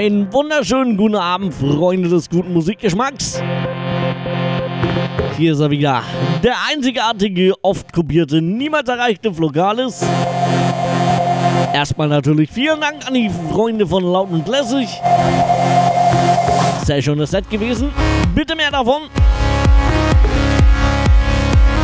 [0.00, 3.42] Einen wunderschönen guten Abend, Freunde des guten Musikgeschmacks.
[5.36, 6.02] Hier ist er wieder,
[6.42, 10.02] der einzigartige, oft kopierte, niemals erreichte Flogalis.
[11.74, 14.88] Erstmal natürlich vielen Dank an die Freunde von Laut und Lässig.
[16.82, 17.90] Sehr schönes Set gewesen.
[18.34, 19.02] Bitte mehr davon.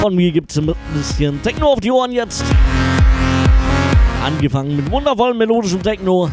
[0.00, 2.46] Von mir gibt es ein bisschen Techno auf die Ohren jetzt.
[4.24, 6.30] Angefangen mit wundervollen melodischem Techno.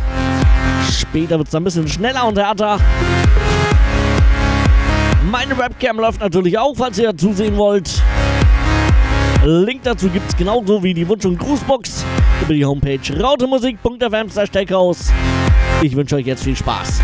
[1.13, 2.80] Später wird es ein bisschen schneller und härter.
[5.30, 8.01] Meine Webcam läuft natürlich auch, falls ihr zusehen wollt.
[9.45, 12.04] Link dazu gibt es genauso wie die Wunsch- und Grußbox
[12.42, 14.27] über die Homepage rautemusik.fm
[15.83, 17.00] Ich wünsche euch jetzt viel Spaß.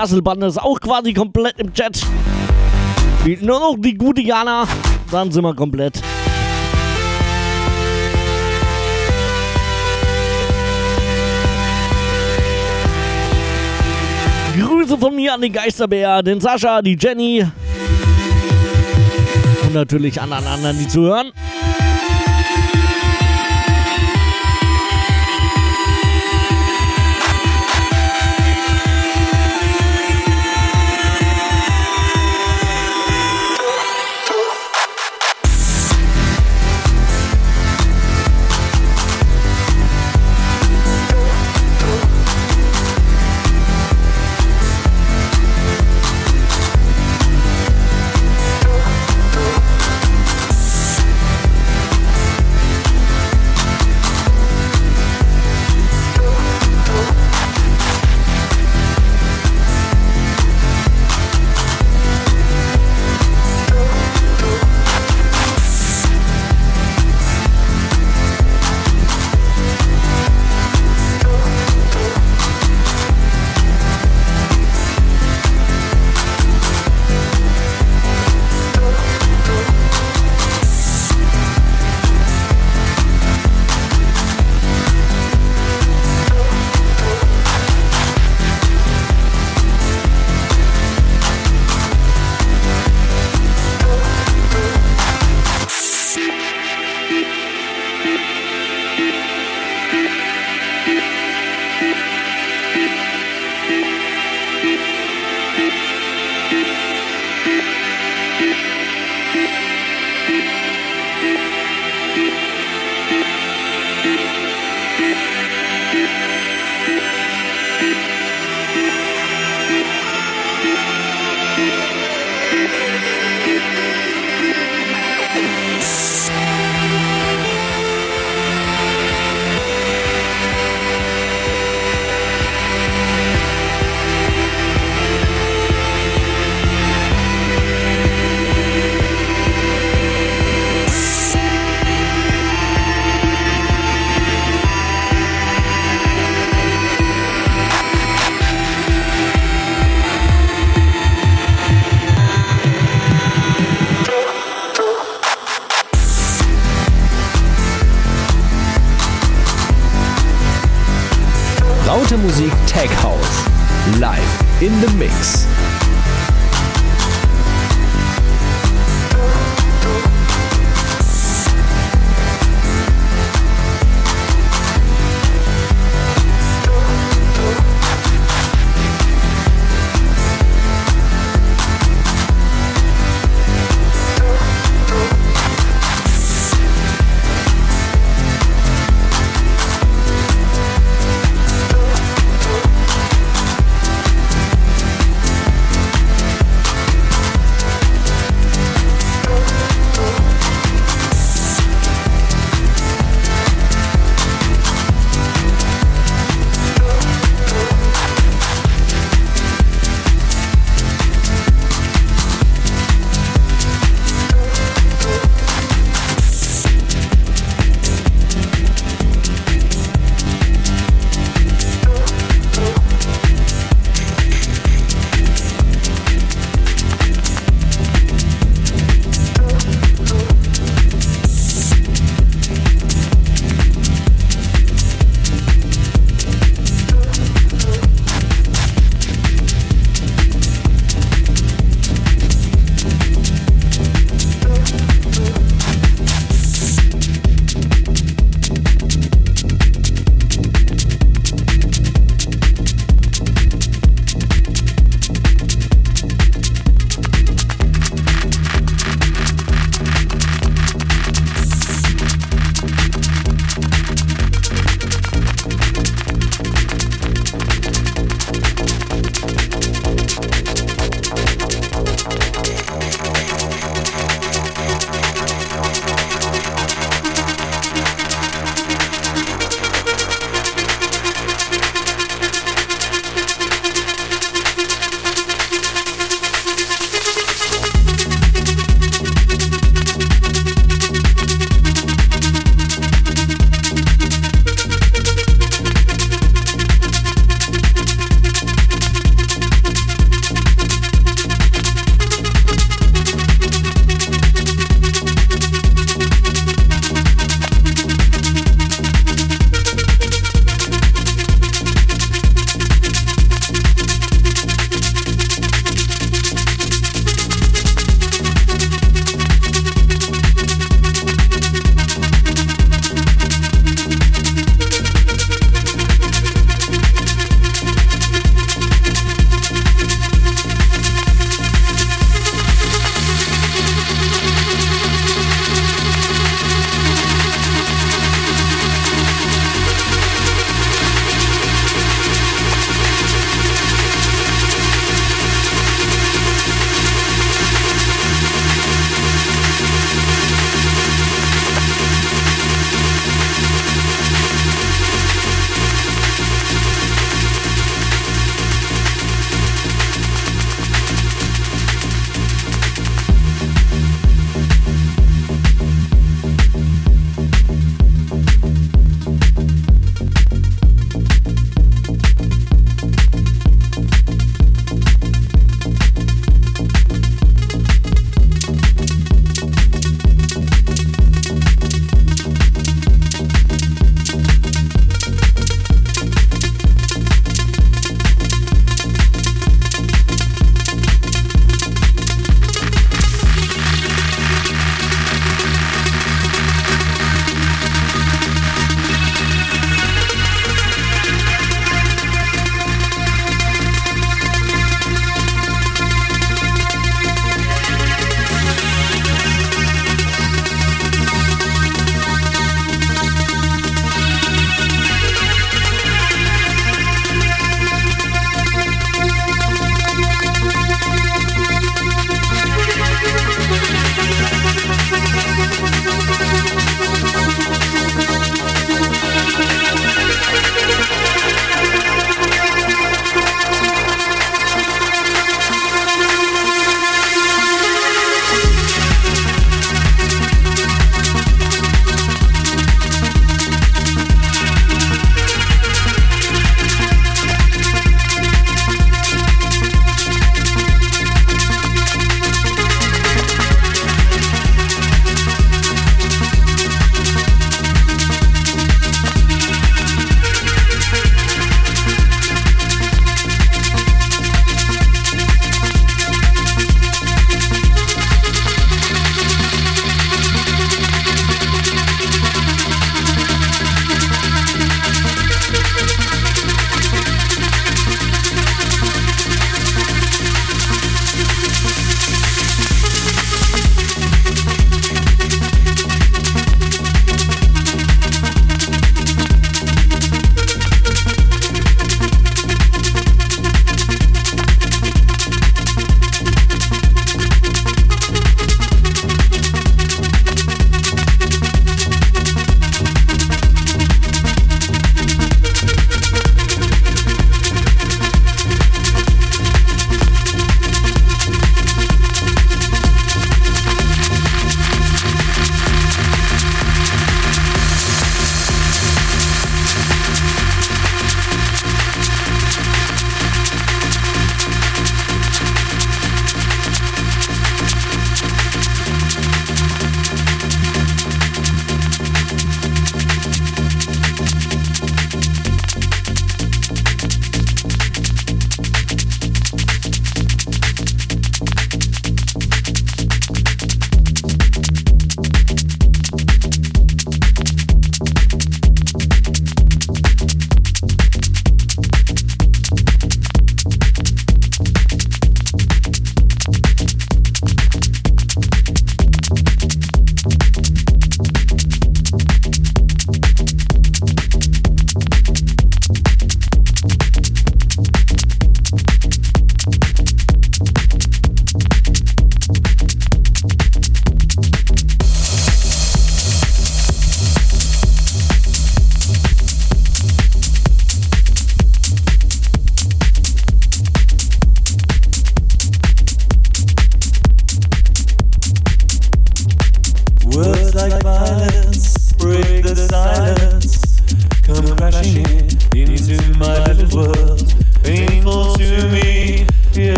[0.00, 2.00] Rasselbande ist auch quasi komplett im Chat.
[3.42, 4.66] Nur noch die gute Jana,
[5.10, 6.00] dann sind wir komplett.
[14.58, 17.44] Grüße von mir an den Geisterbär, den Sascha, die Jenny
[19.62, 21.29] und natürlich an alle anderen, die zuhören.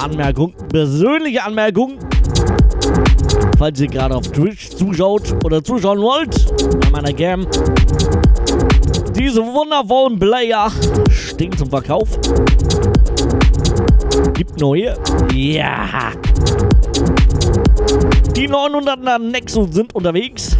[0.00, 1.98] Anmerkung, persönliche Anmerkung.
[3.58, 6.46] Falls ihr gerade auf Twitch zuschaut oder zuschauen wollt,
[6.80, 7.46] bei meiner Cam,
[9.14, 10.70] diese wundervollen Player
[11.10, 12.08] stehen zum Verkauf.
[14.32, 14.96] Gibt neue?
[15.34, 16.12] Ja.
[18.34, 20.56] Die 900er Nexus sind unterwegs.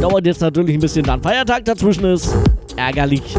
[0.00, 2.32] Dauert jetzt natürlich ein bisschen, da ein Feiertag dazwischen ist.
[2.76, 3.36] Ärgerlich.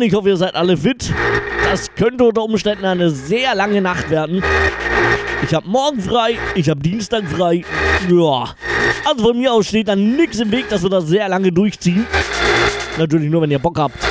[0.00, 1.12] Freunde, ich hoffe, ihr seid alle fit.
[1.64, 4.42] Das könnte unter Umständen eine sehr lange Nacht werden.
[5.42, 7.64] Ich habe morgen frei, ich habe Dienstag frei.
[8.08, 8.54] Ja.
[9.04, 12.06] Also von mir aus steht dann nichts im Weg, dass wir das sehr lange durchziehen.
[12.96, 14.09] Natürlich nur, wenn ihr Bock habt.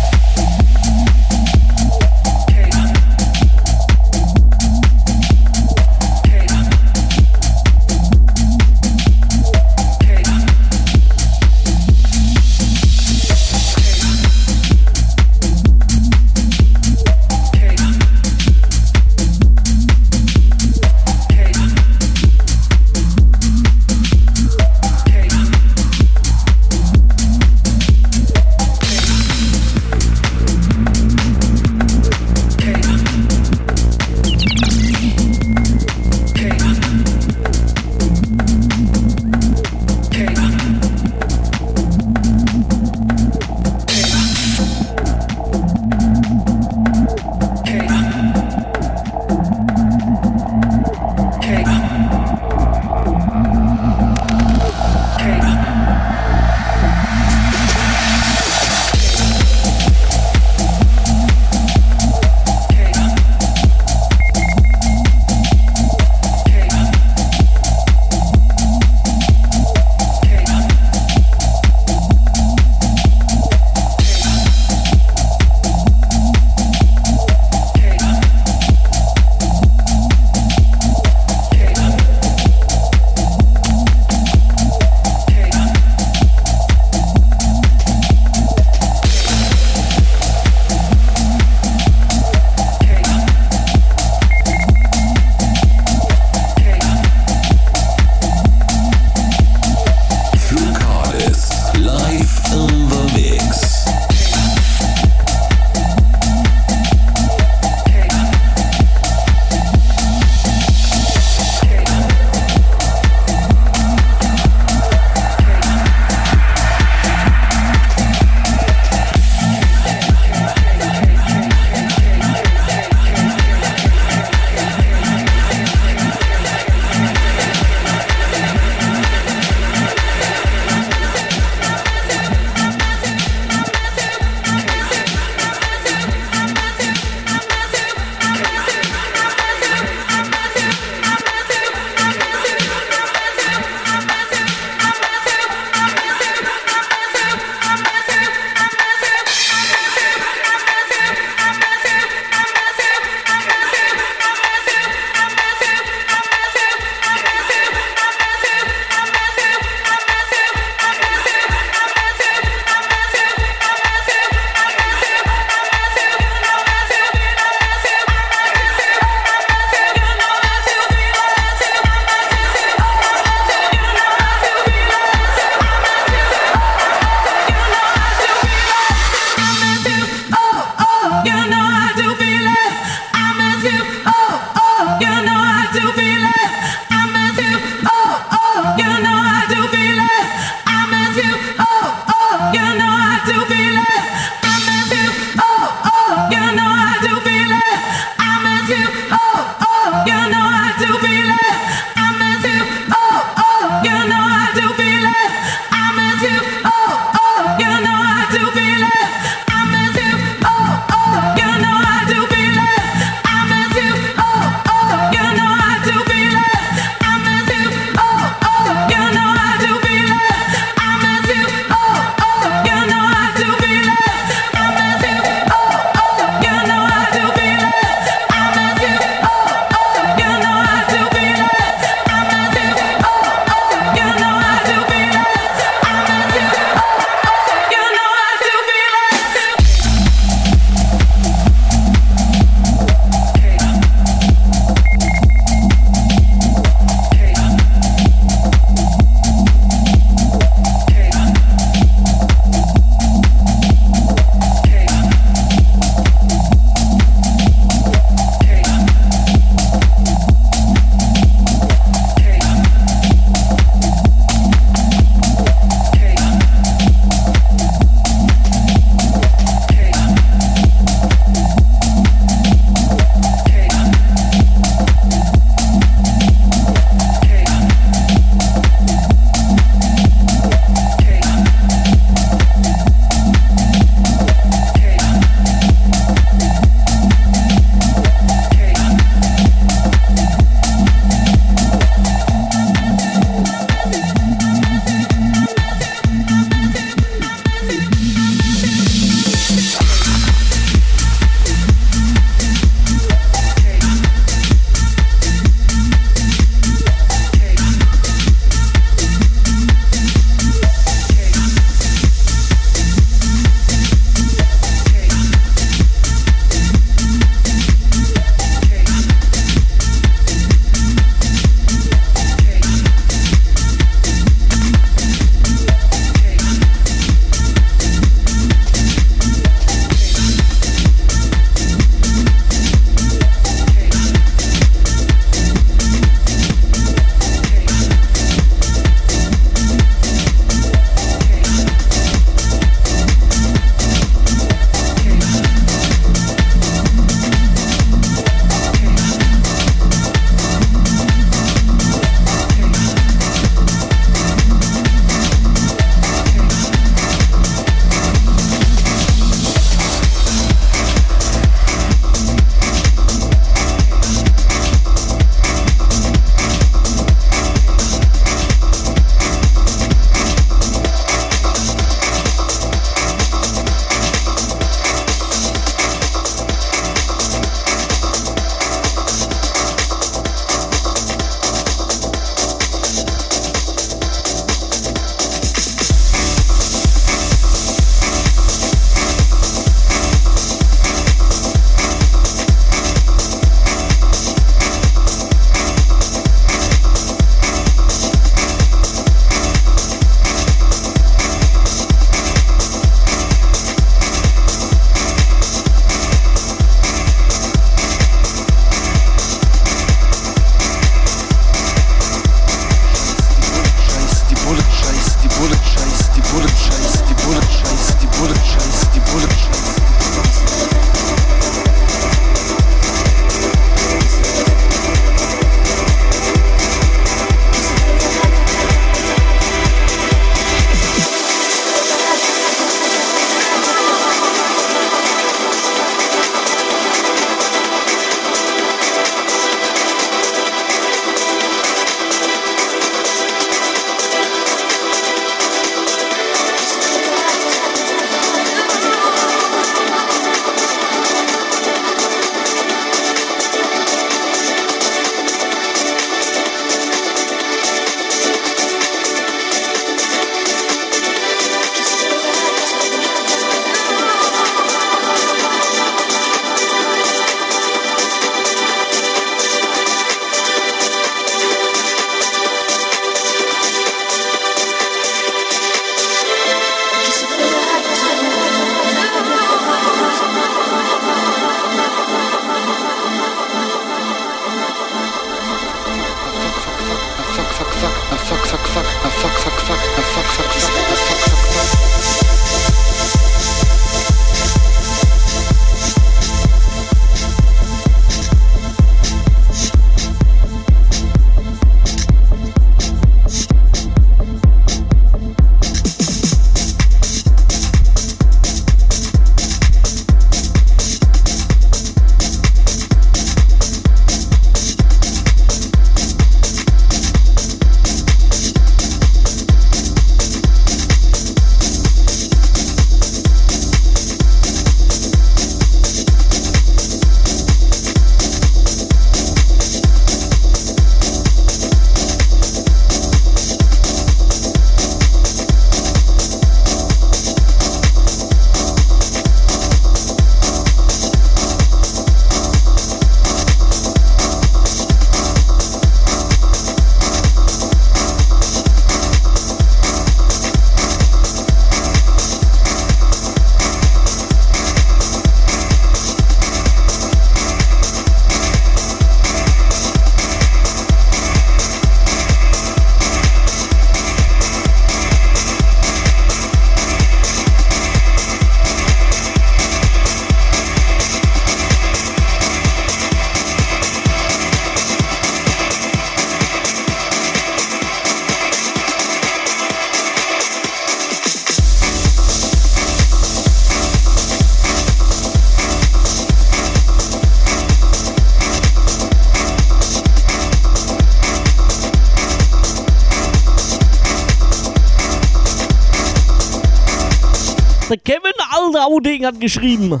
[599.26, 600.00] Hat geschrieben.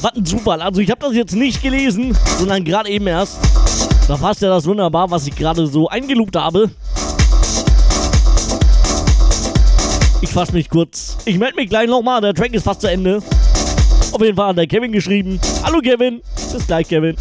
[0.00, 0.62] Was ein Zufall.
[0.62, 3.38] Also ich habe das jetzt nicht gelesen, sondern gerade eben erst.
[4.08, 6.70] Da passt ja das wunderbar, was ich gerade so eingelugt habe.
[10.20, 11.16] Ich fasse mich kurz.
[11.24, 12.20] Ich melde mich gleich nochmal.
[12.20, 13.22] Der Track ist fast zu Ende.
[14.12, 15.40] Auf jeden Fall hat der Kevin geschrieben.
[15.62, 16.22] Hallo Kevin.
[16.52, 17.16] Bis gleich, Kevin.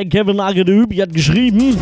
[0.00, 1.76] Der Kevin Agedübi hat geschrieben.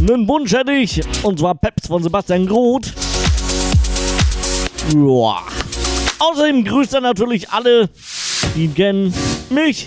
[0.00, 2.94] Einen Wunsch hätte ich, und zwar Peps von Sebastian Groth.
[4.94, 5.42] Joa.
[6.18, 7.90] Außerdem grüßt er natürlich alle,
[8.56, 9.14] die ihn kennen,
[9.50, 9.86] mich.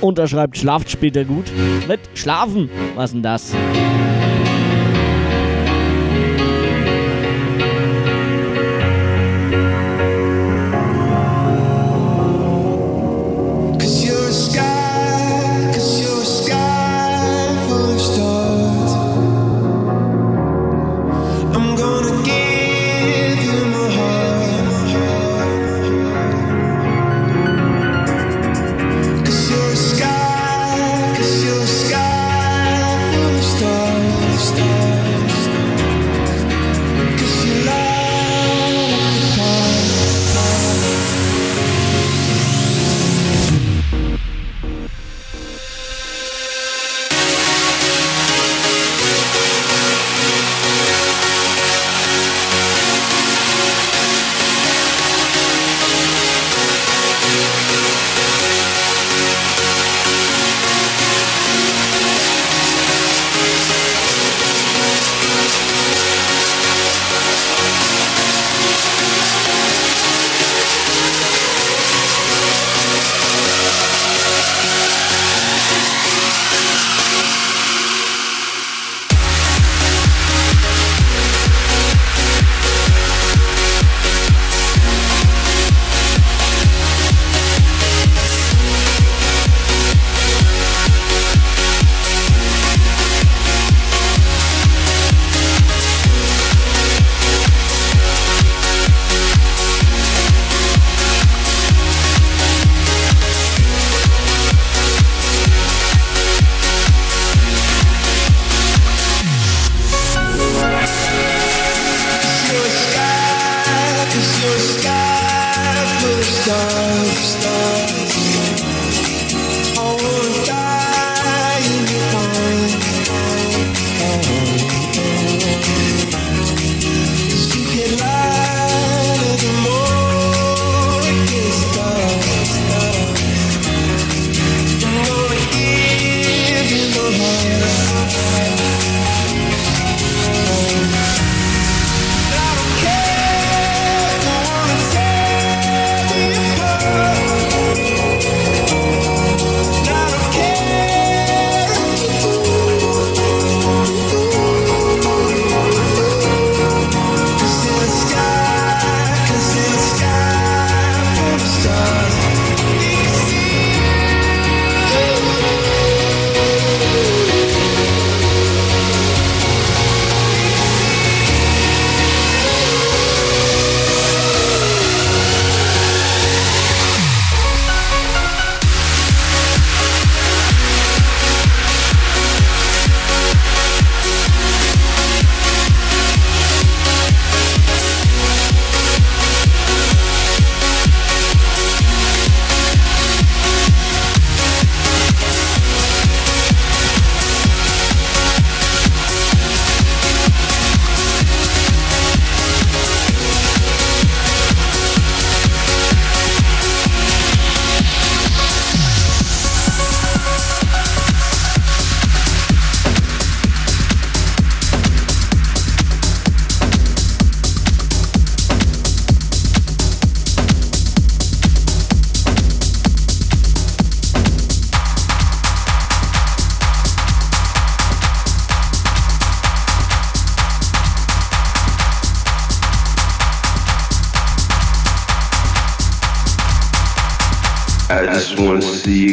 [0.00, 1.52] Und er schreibt, schlaft später gut.
[1.86, 3.52] Mit Schlafen, was denn das?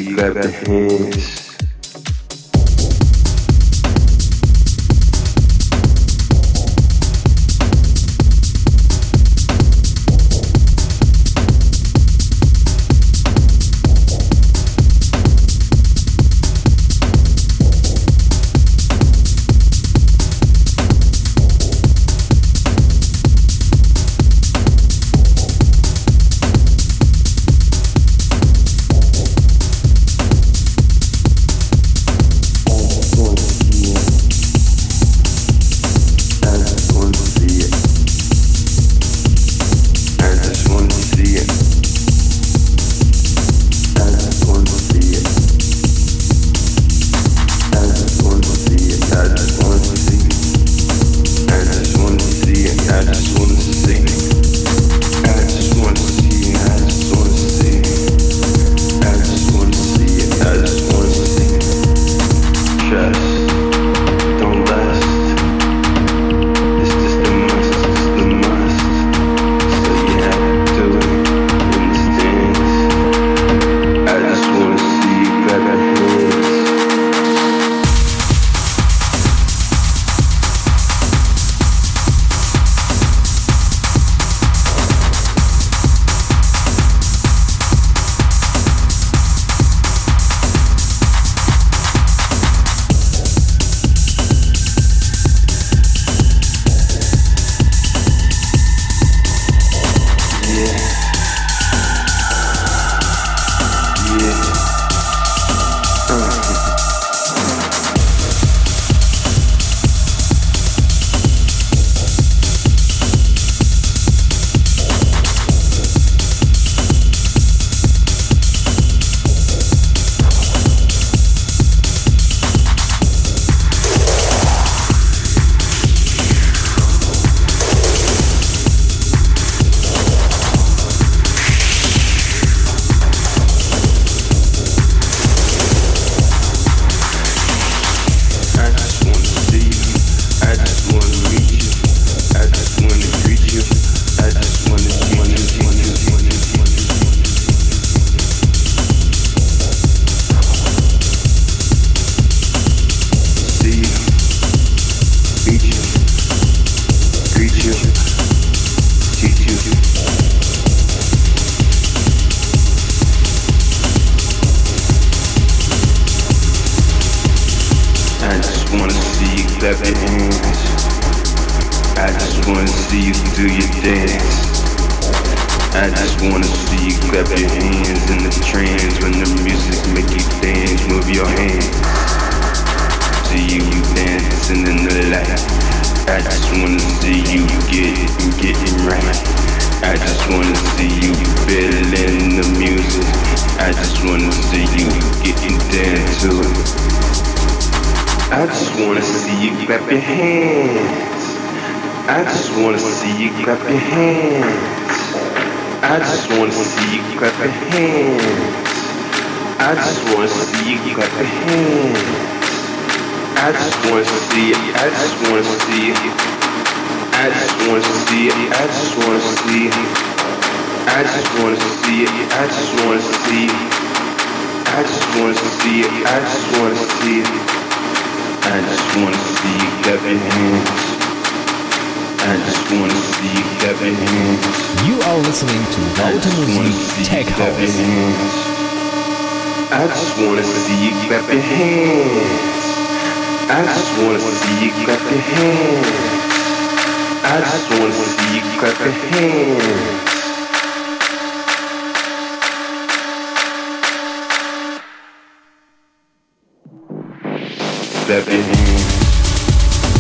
[0.10, 1.39] you got the hands.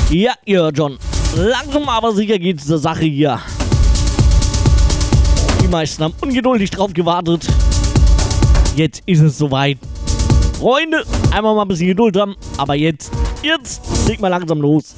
[0.09, 0.97] Ja, ihr John.
[1.35, 3.39] Langsam aber sicher geht diese Sache hier.
[5.61, 7.47] Die meisten haben ungeduldig drauf gewartet.
[8.75, 9.77] Jetzt ist es soweit.
[10.57, 12.35] Freunde, einmal mal ein bisschen Geduld haben.
[12.57, 13.11] Aber jetzt,
[13.43, 14.95] jetzt leg mal langsam los.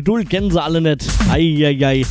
[0.00, 1.06] Geduld kennen sie alle nicht.
[1.28, 2.00] Eieiei.
[2.00, 2.08] Ist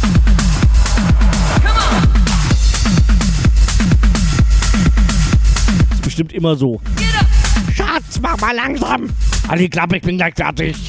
[6.04, 6.80] bestimmt immer so.
[7.74, 9.10] Schatz, mach mal langsam.
[9.48, 10.89] Halt die Klappe, ich bin gleich fertig.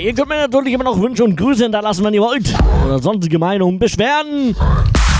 [0.00, 2.54] Ihr könnt mir natürlich immer noch Wünsche und Grüße hinterlassen, wenn ihr wollt.
[2.86, 4.54] Oder sonstige Meinungen, Beschwerden,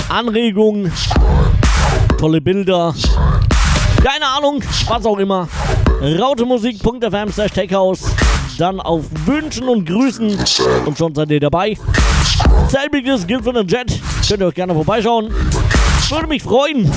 [0.09, 0.93] Anregungen,
[2.19, 2.95] tolle Bilder.
[4.03, 5.49] Keine Ahnung, was auch immer.
[6.01, 8.15] Rautemusik.fm slash Techhouse.
[8.59, 10.39] Dann auf Wünschen und Grüßen.
[10.87, 11.77] Und schon seid ihr dabei.
[12.69, 14.01] Selbiges gilt für den Jet.
[14.29, 15.33] Könnt ihr euch gerne vorbeischauen.
[16.11, 16.91] Würde mich freuen.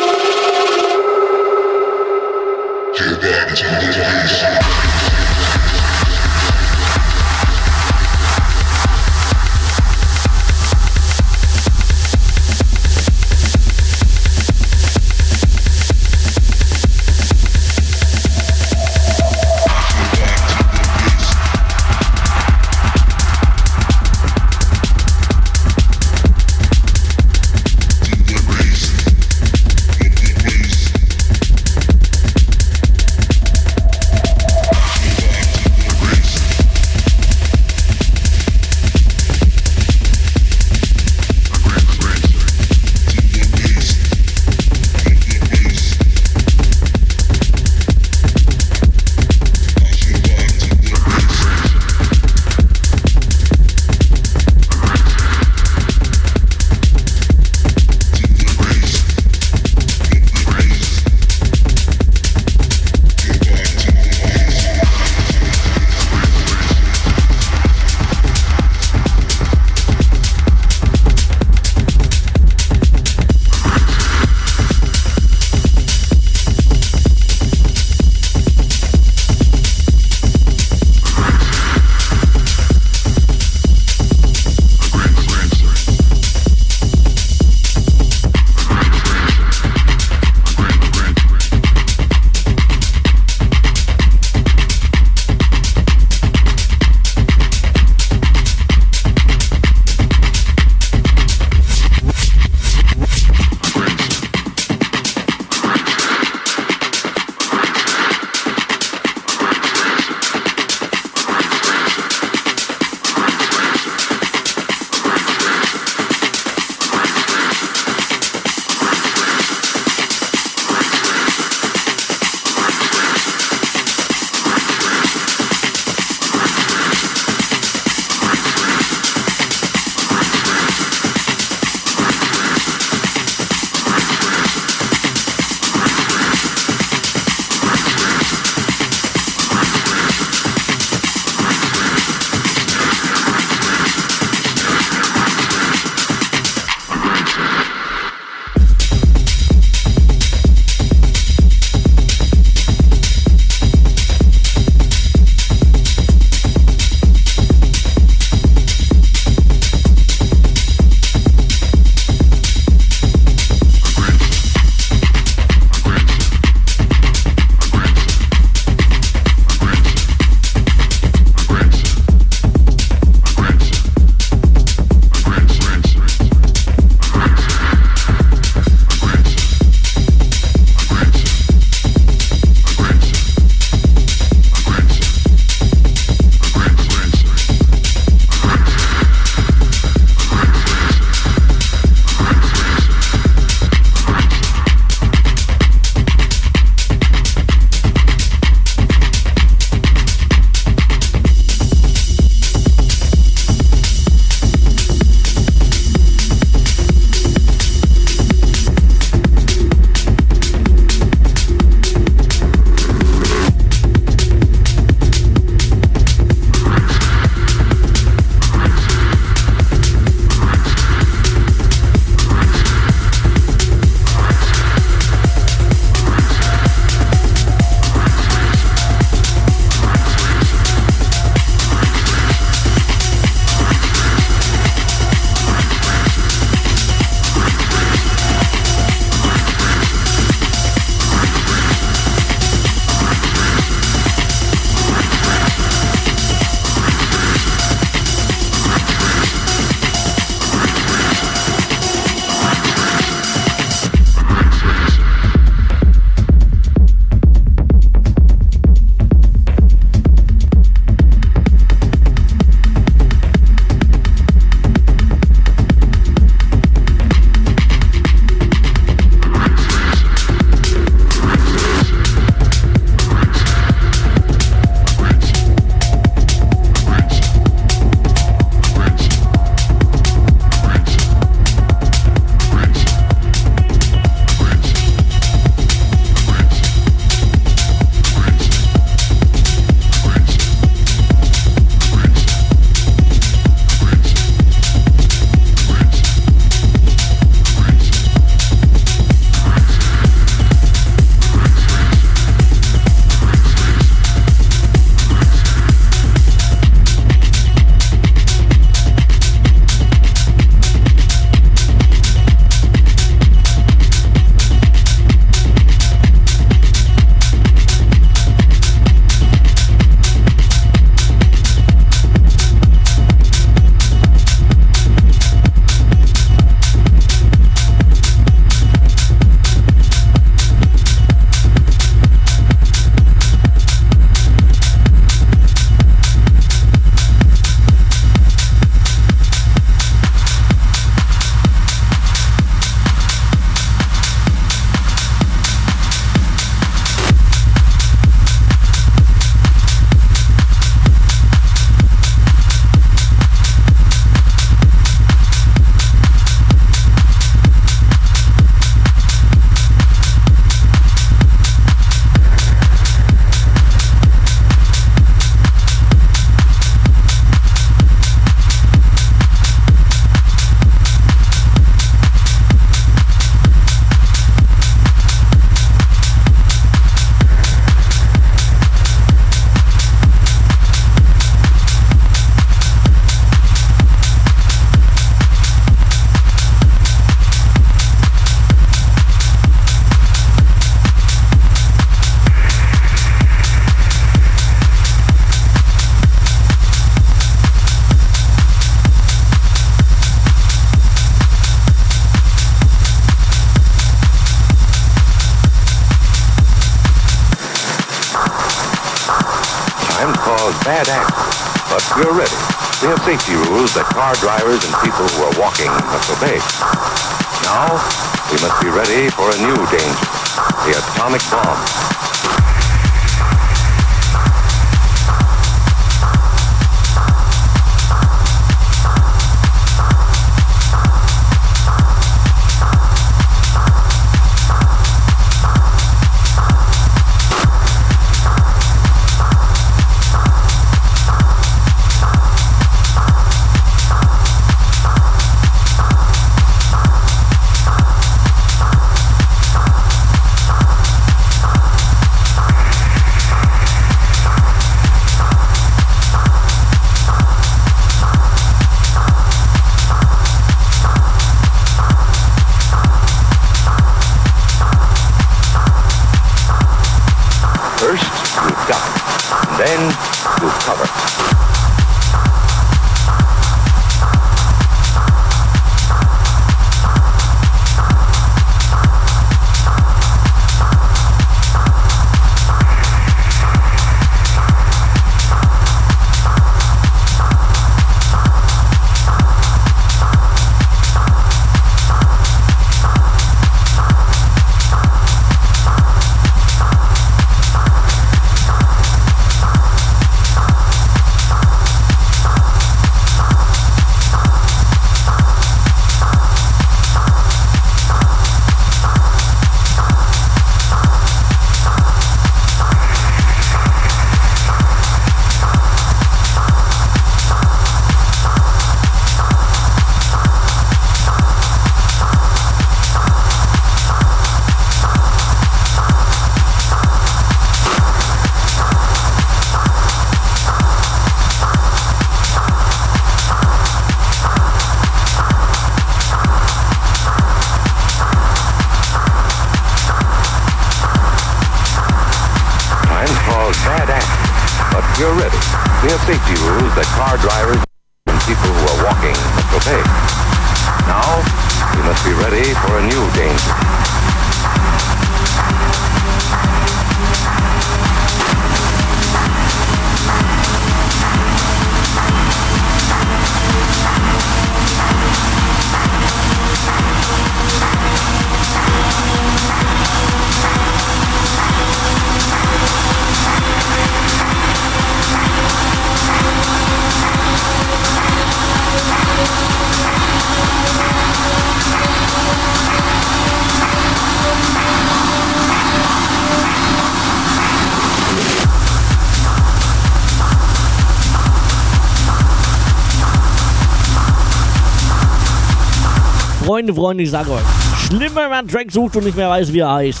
[596.62, 597.42] Freunde, Freunde, ich sag euch.
[597.88, 600.00] Schlimm, wenn man einen Track sucht und nicht mehr weiß, wie er heißt.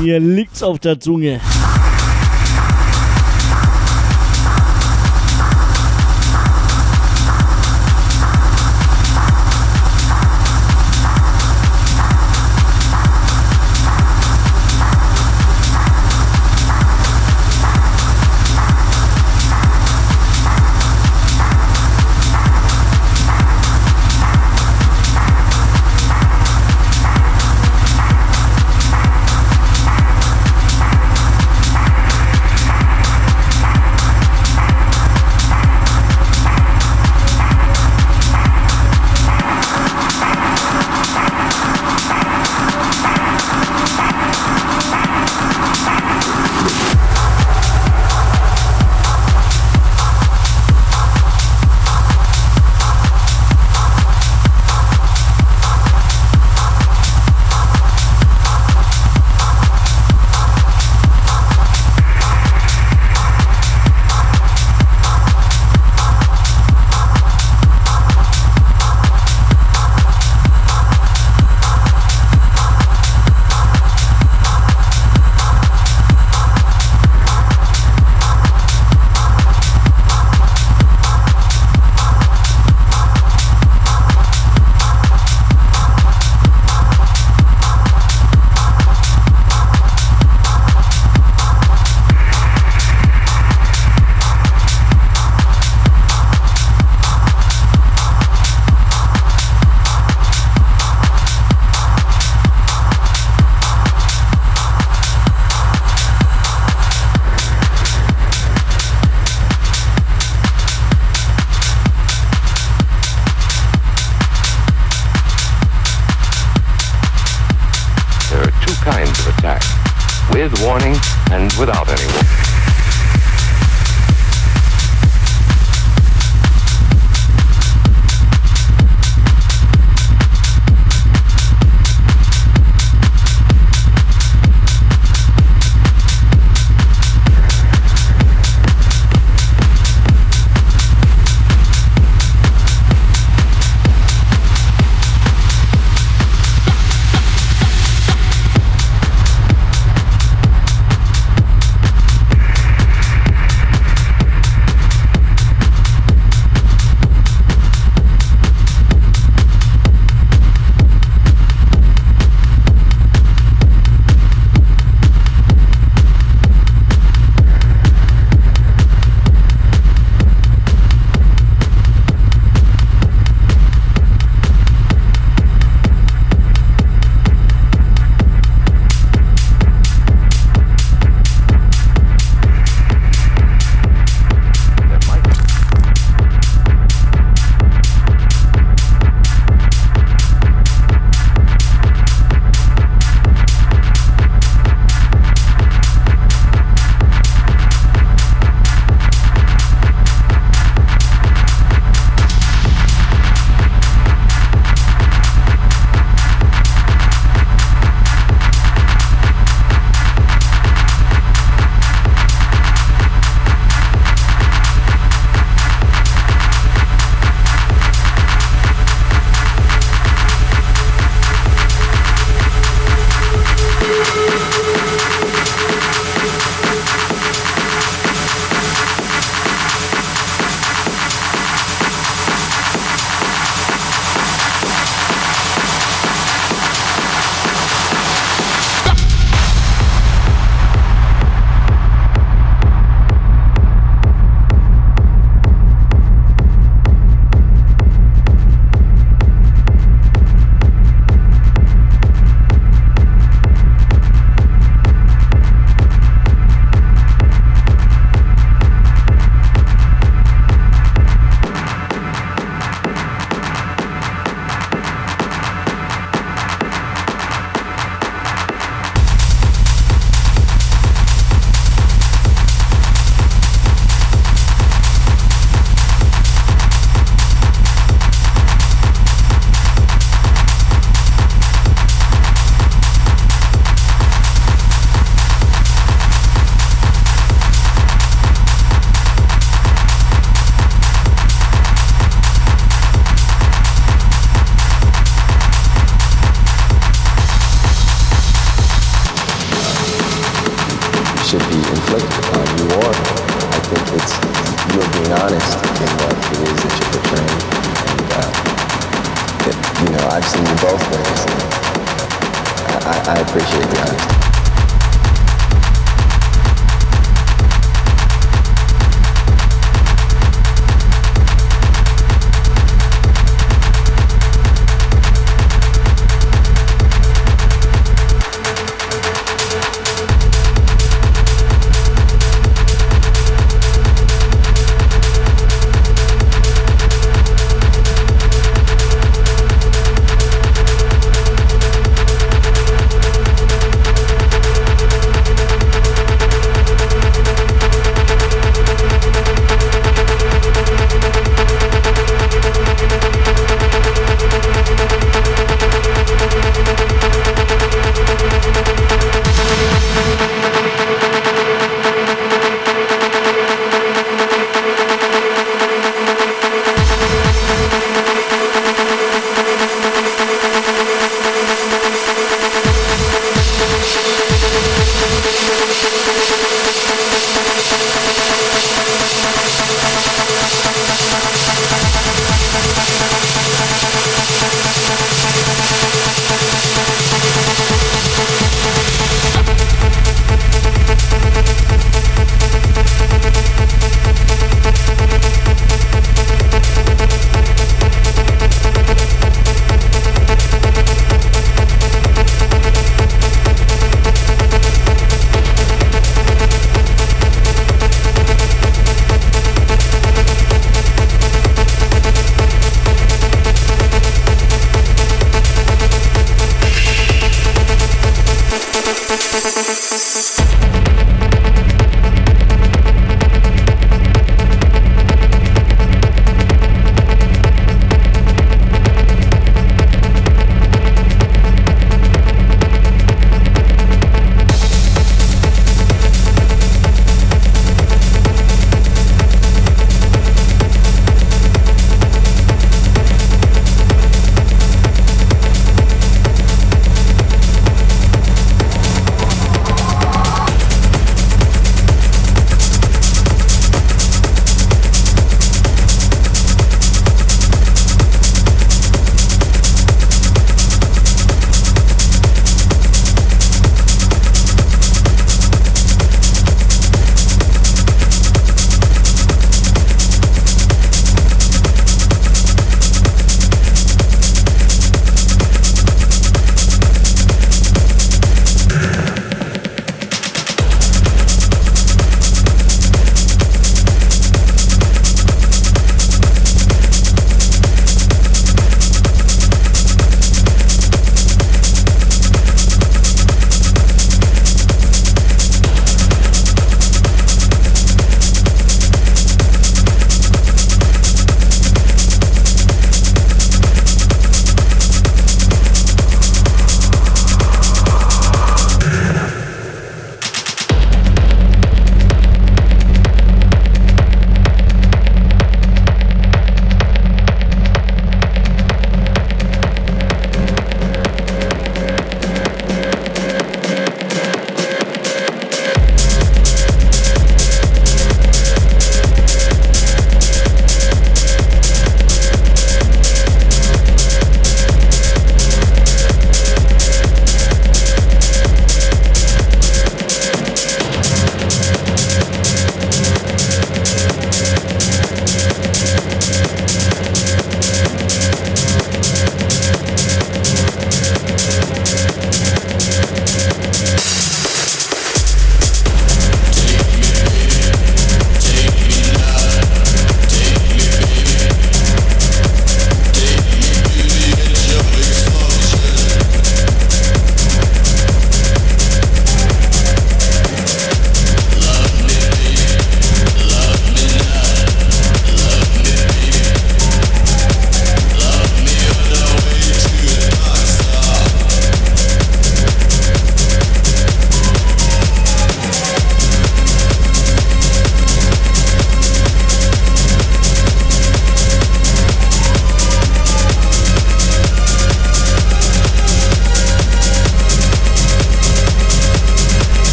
[0.00, 1.40] Mir liegt's auf der Zunge.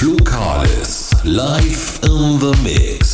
[0.00, 3.09] Flukalis live in the mix.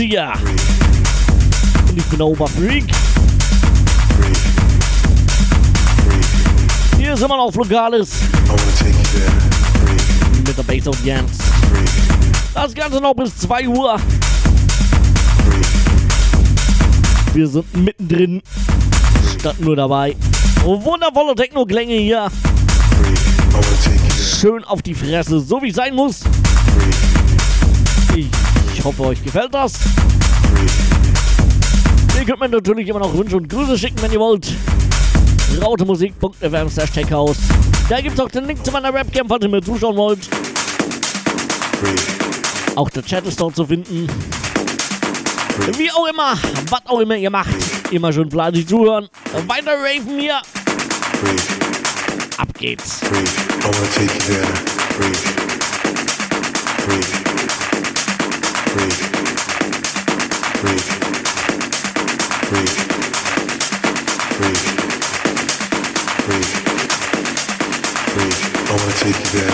[0.00, 0.32] Hier.
[1.90, 2.86] Und ich bin Oberfreak.
[6.96, 8.08] Hier ist immer noch Lokales
[9.12, 9.30] there.
[9.84, 10.46] Breathe.
[10.46, 11.38] mit der Bass Audienz.
[11.70, 11.90] Breathe.
[12.54, 13.96] Das Ganze noch bis 2 Uhr.
[17.34, 18.40] Wir sind mittendrin.
[19.38, 20.16] Statt nur dabei.
[20.64, 22.28] Wundervolle Techno-Klänge hier.
[24.40, 26.22] Schön auf die Fresse, so wie es sein muss.
[28.80, 29.74] Ich, hoffe, euch gefällt das.
[32.18, 34.54] Ihr könnt mir natürlich immer noch Wünsche und Grüße schicken, wenn ihr wollt.
[35.60, 37.36] rautemusik.fm slash techhouse.
[37.90, 40.20] Da gibt's auch den Link zu meiner Webcam, falls ihr mir zuschauen wollt.
[42.74, 44.06] Auch der Chat ist dort zu finden.
[45.76, 46.38] Wie auch immer,
[46.70, 47.50] was auch immer ihr macht,
[47.90, 49.10] immer schön fleißig zuhören.
[49.46, 50.38] Weiter raven hier.
[52.38, 53.00] Ab geht's.
[54.98, 55.39] Breathe.
[69.12, 69.49] Take.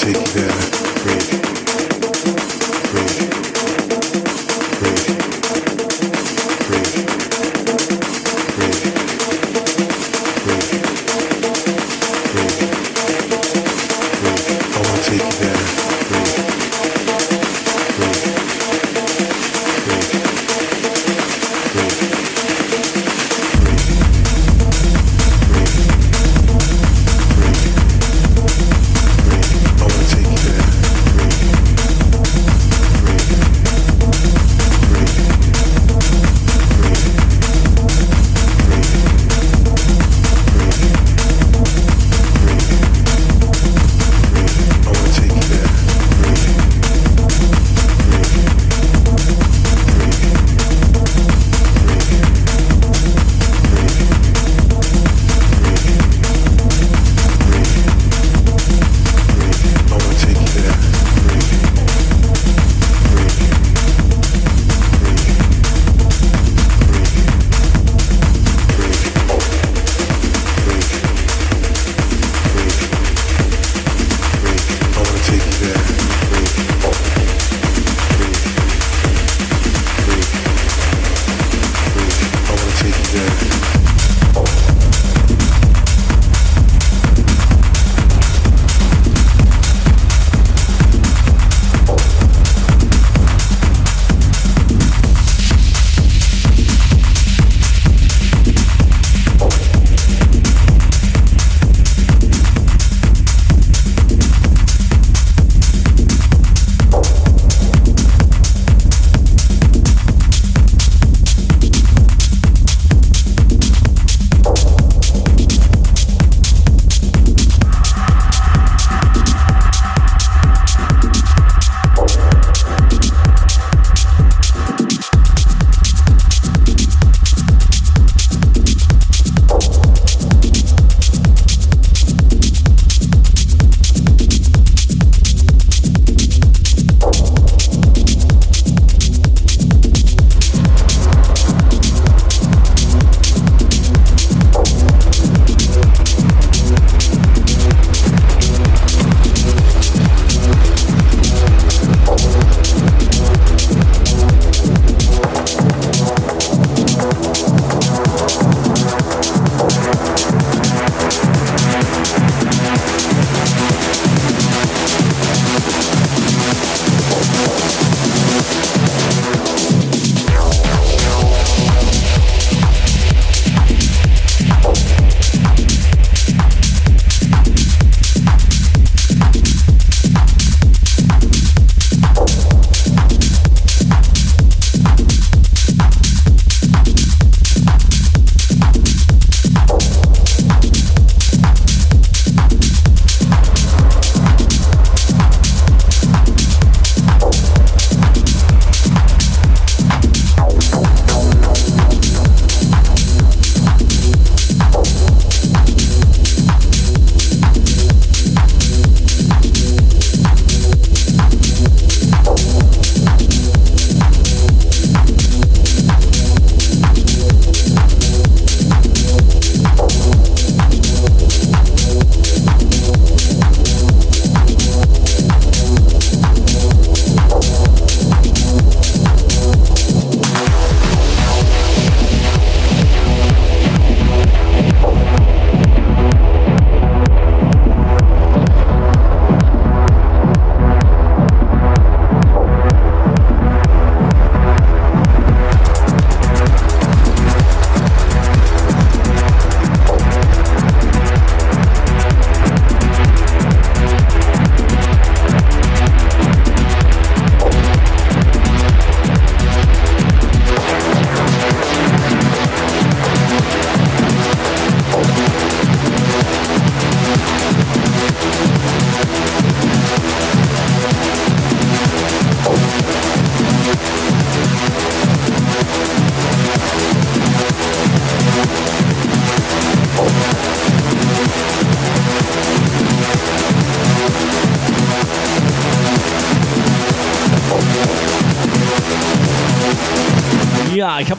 [0.00, 0.89] Take you there.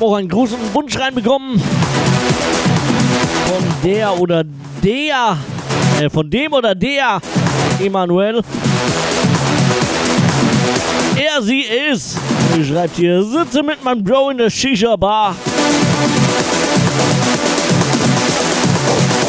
[0.01, 1.59] Habe auch einen großen Wunsch reinbekommen.
[3.45, 4.43] Von der oder
[4.83, 5.37] der,
[5.99, 7.21] äh, von dem oder der
[7.79, 8.41] Emanuel.
[11.15, 11.61] Er, sie
[11.91, 12.17] ist.
[12.67, 15.35] Schreibt hier, sitze mit meinem Bro in der Shisha-Bar.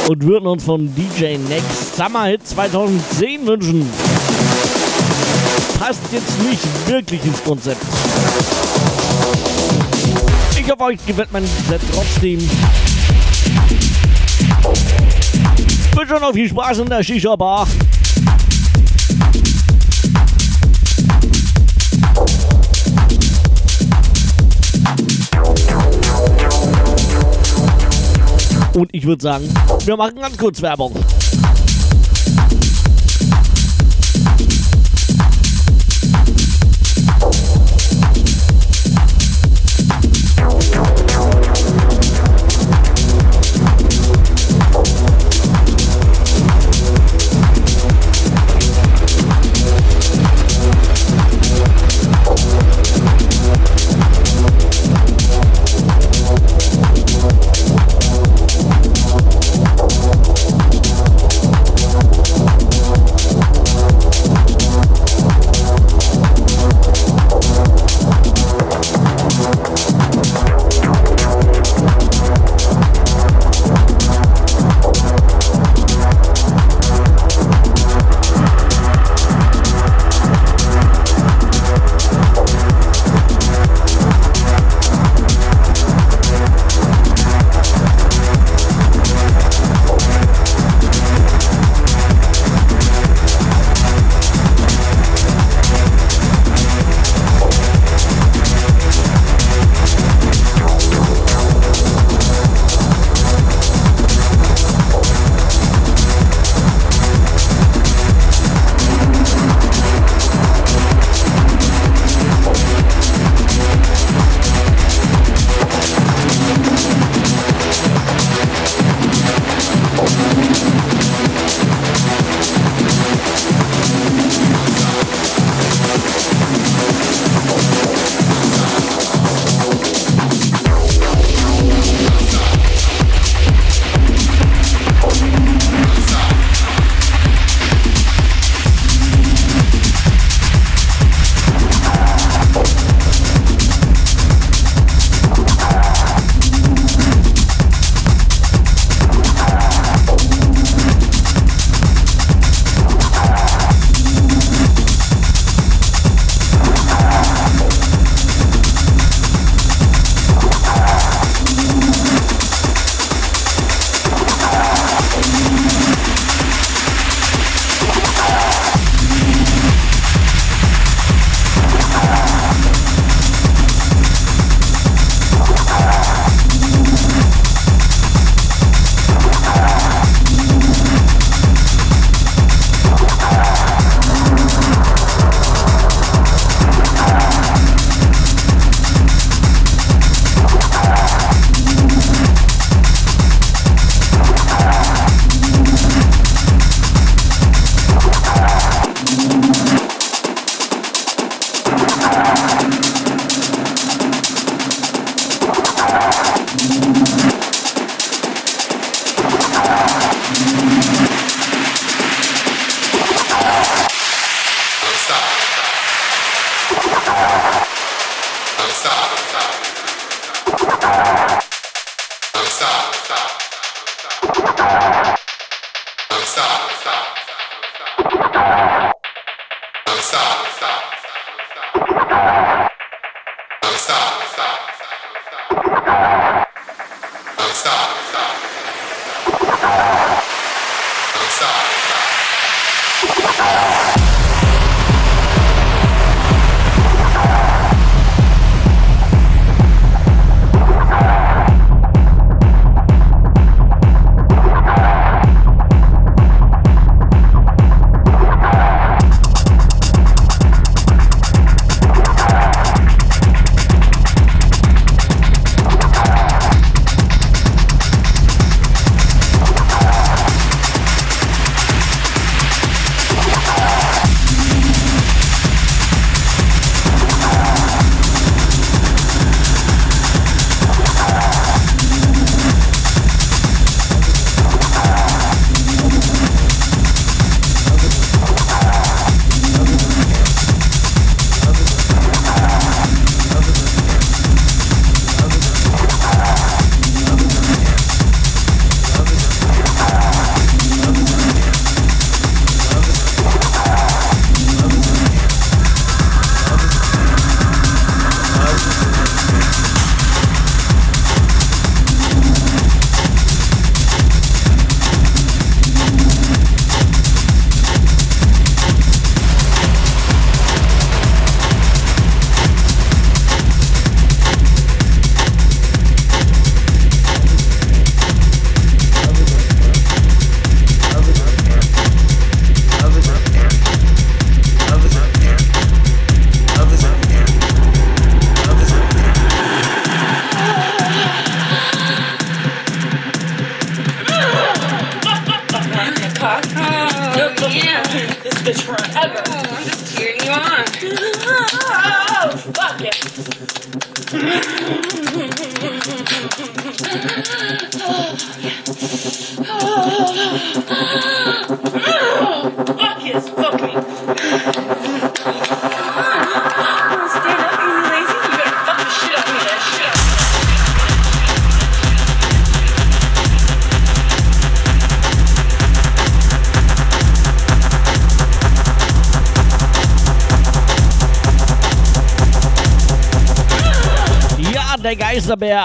[0.09, 3.91] Und würden uns von DJ Next Summer Hit 2010 wünschen.
[5.79, 7.83] Passt jetzt nicht wirklich ins Konzept.
[11.33, 12.39] Mein Set trotzdem.
[15.91, 17.67] Ich wünsche noch viel Spaß in der Shisha-Bar.
[28.75, 29.49] Und ich würde sagen,
[29.85, 30.95] wir machen ganz kurz Werbung.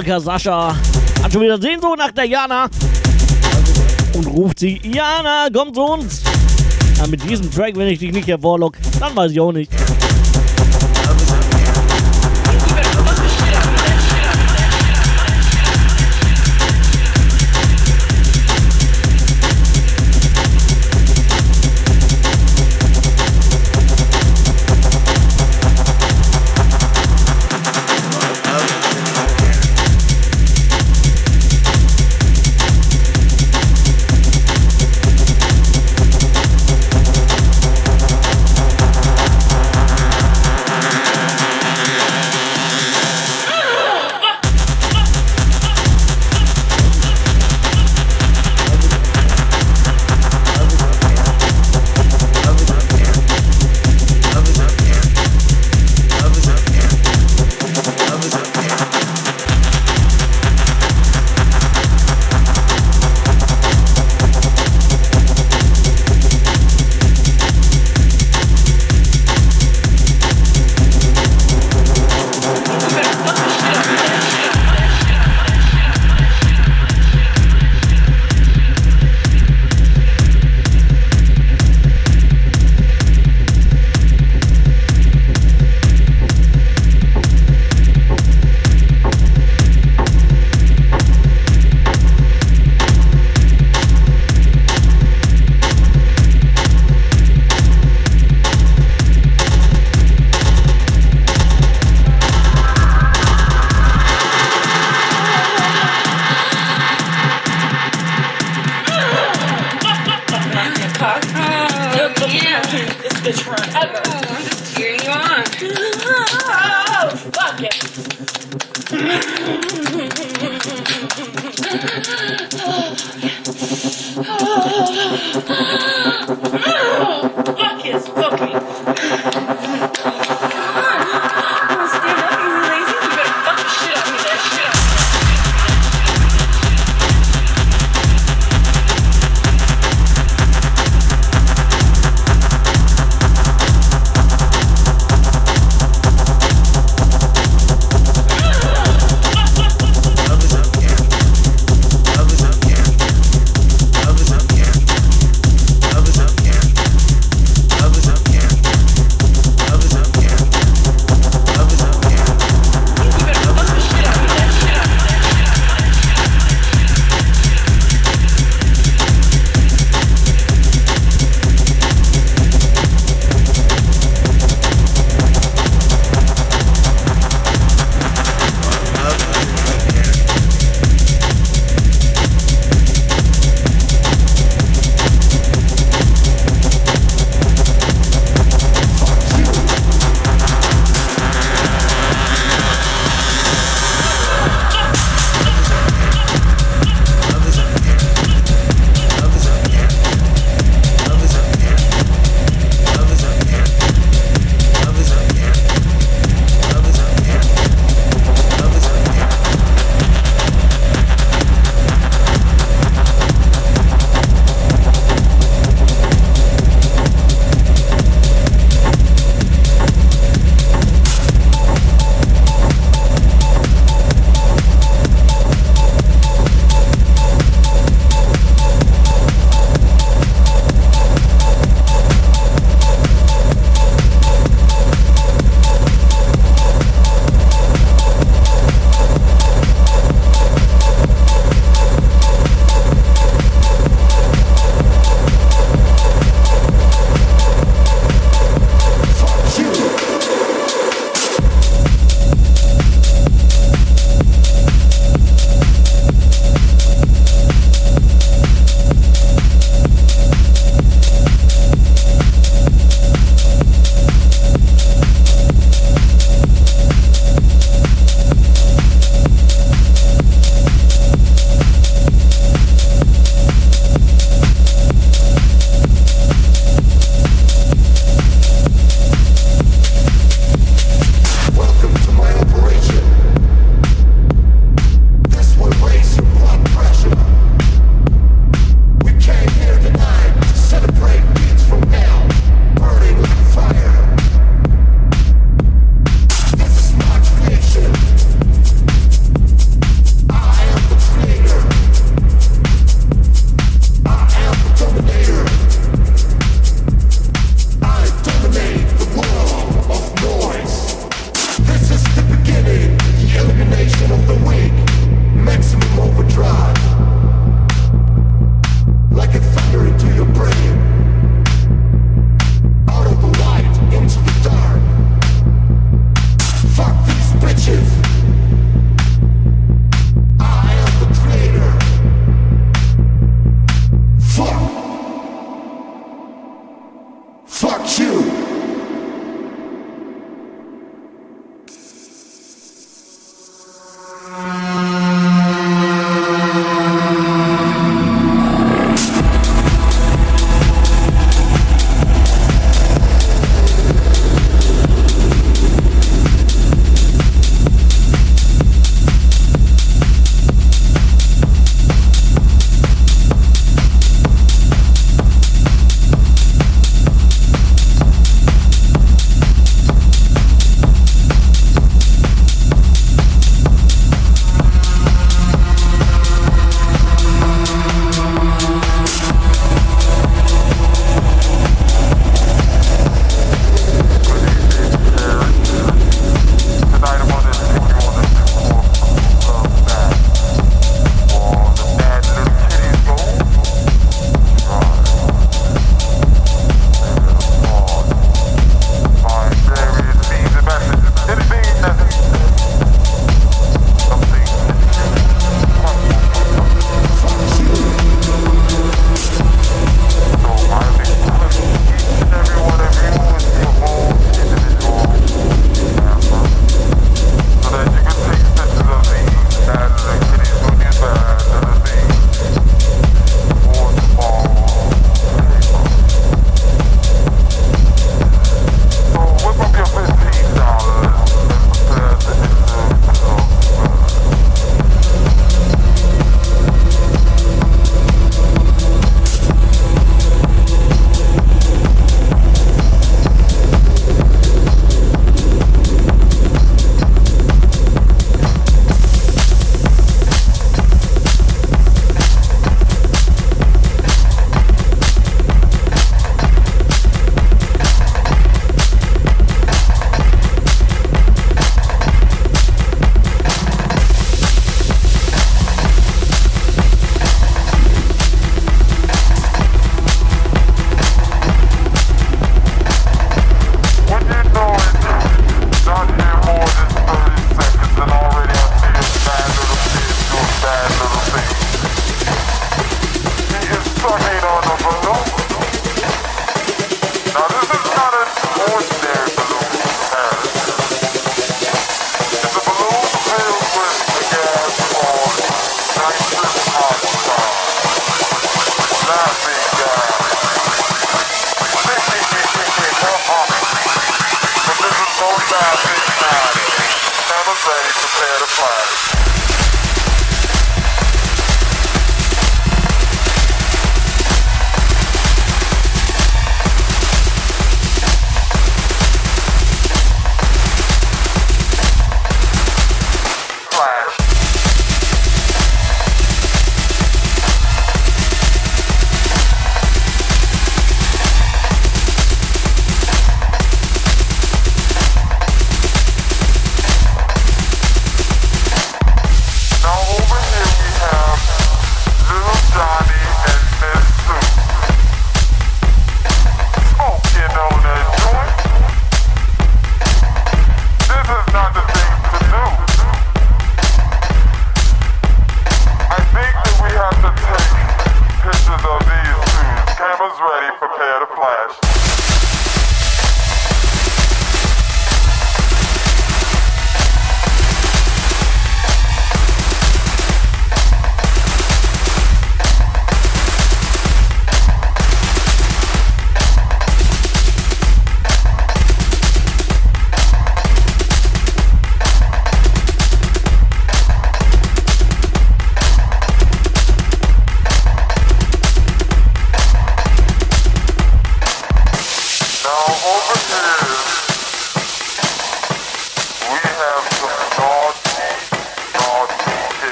[0.00, 0.74] starker Sascha
[1.22, 2.68] hat schon wieder Sehnsucht nach der Jana
[4.14, 6.22] und ruft sie, Jana, komm zu uns.
[6.96, 9.70] Ja, mit diesem Track, wenn ich dich nicht hervorlock, dann weiß ich auch nicht.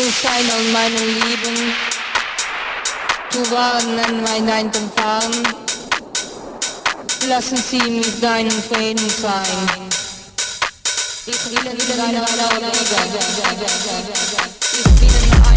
[0.00, 1.74] du Schein an meinen Lieben,
[3.32, 5.42] du Waren an meinen Fahren,
[7.28, 9.68] lassen sie mich deinen Frieden sein.
[11.26, 12.70] Ich will in deiner Liebe,
[14.72, 15.49] ich will in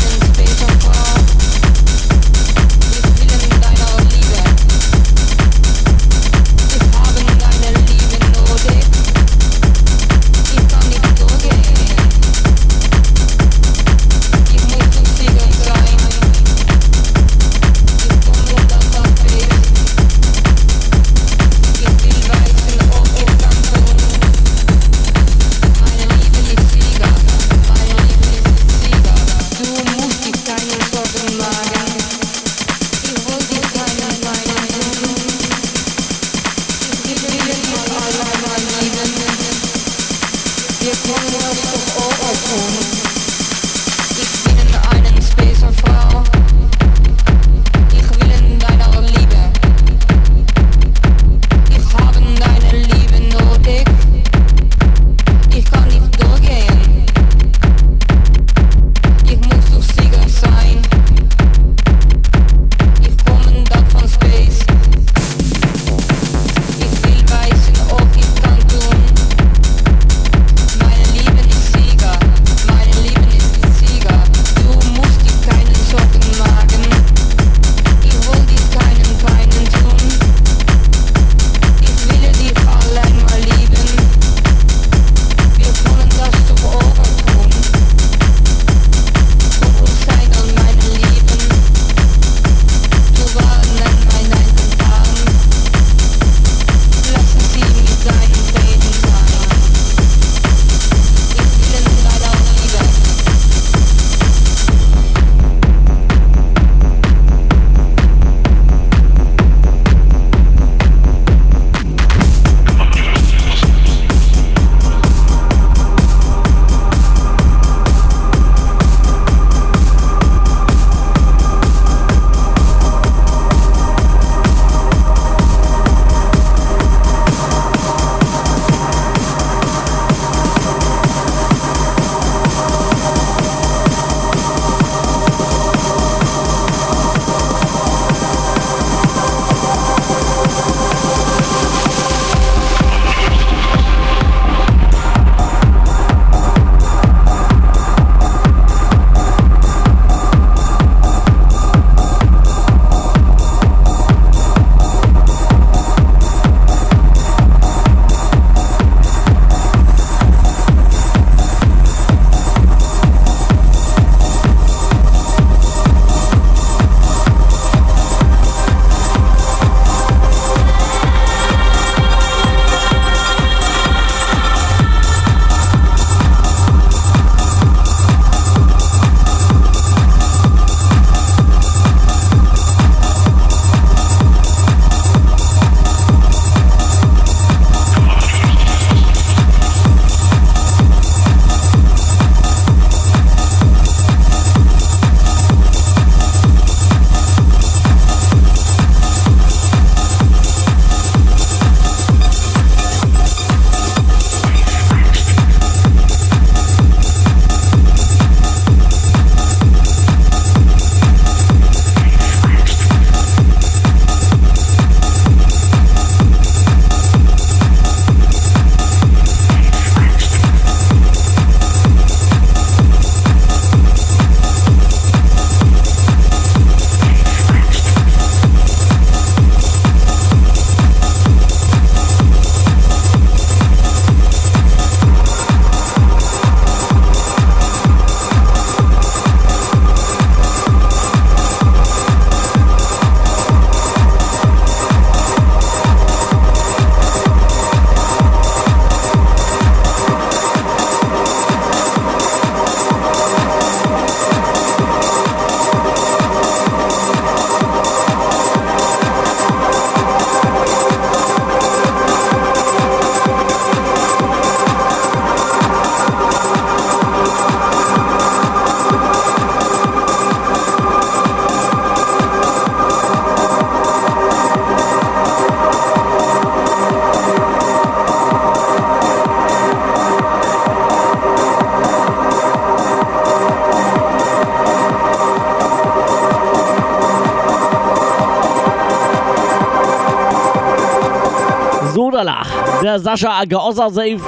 [293.13, 294.19] Sascha Agaossa Safe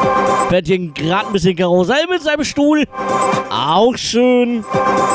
[0.48, 2.86] fährt hier gerade ein bisschen Karussell mit seinem Stuhl.
[3.50, 4.64] Auch schön.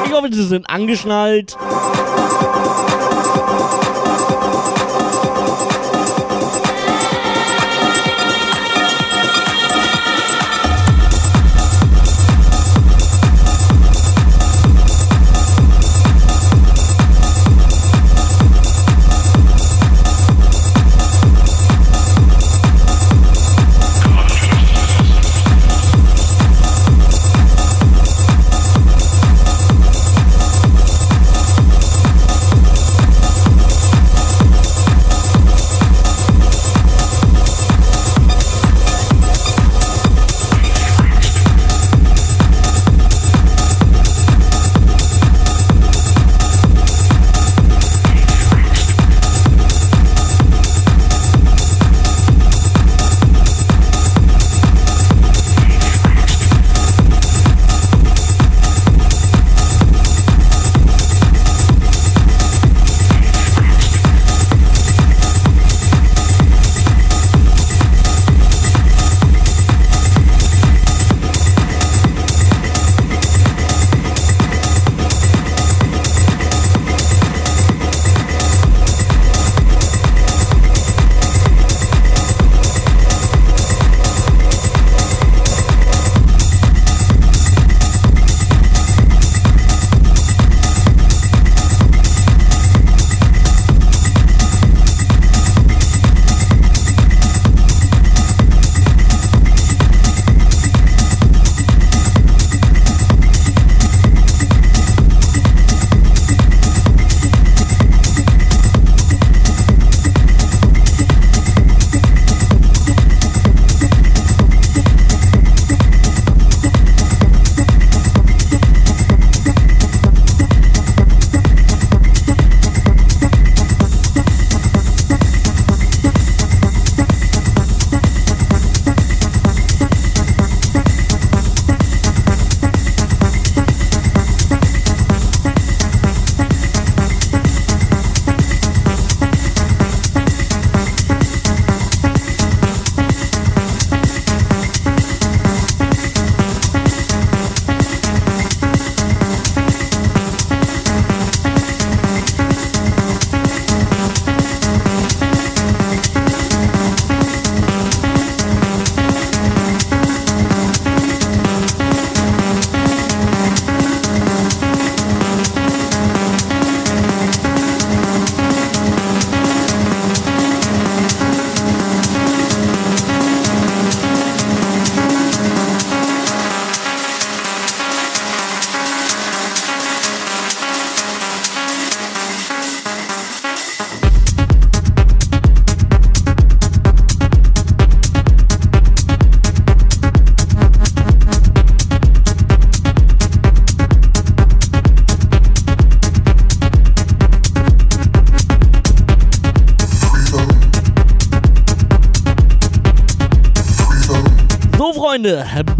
[0.04, 1.56] Ich hoffe, sie sind angeschnallt.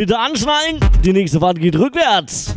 [0.01, 0.81] Bitte anschnallen.
[1.05, 2.50] Die nächste Fahrt geht rückwärts.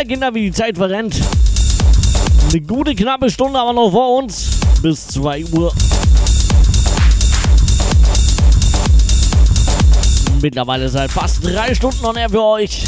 [0.00, 1.20] Kinder, Kinder, wie die Zeit verrennt.
[2.50, 4.46] Eine gute knappe Stunde aber noch vor uns.
[4.80, 5.74] Bis 2 Uhr.
[10.40, 12.84] Mittlerweile seit halt fast drei Stunden noch mehr für euch.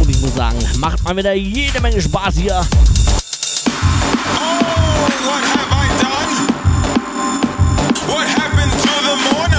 [0.00, 2.66] Und ich muss sagen, macht mal wieder jede Menge Spaß hier.
[4.24, 4.50] Oh,
[5.26, 6.32] what have I done?
[8.06, 8.37] What have
[9.32, 9.57] morning.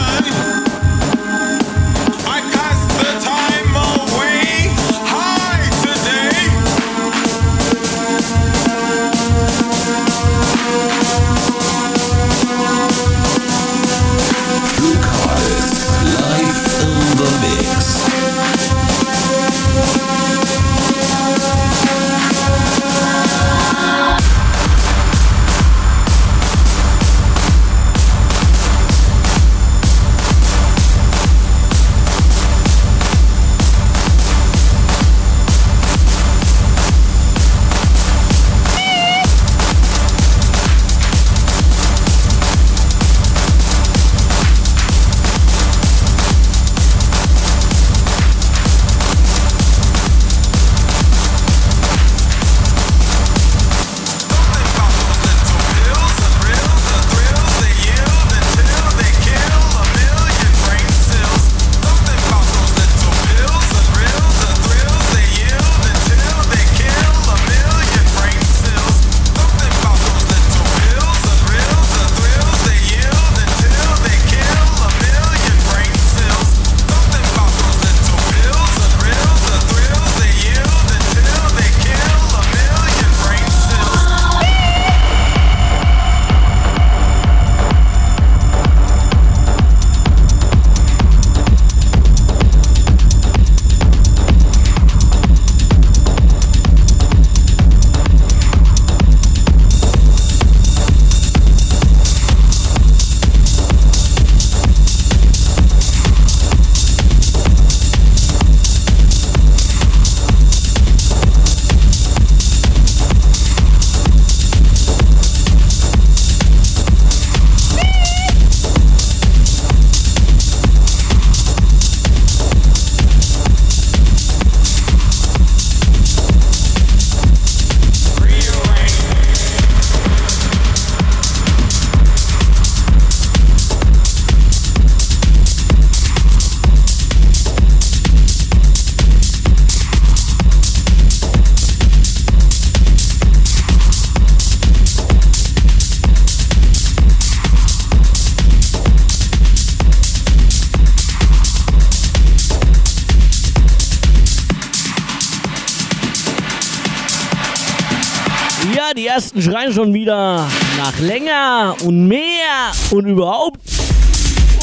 [159.79, 160.45] Schon wieder
[160.77, 163.61] nach länger und mehr und überhaupt.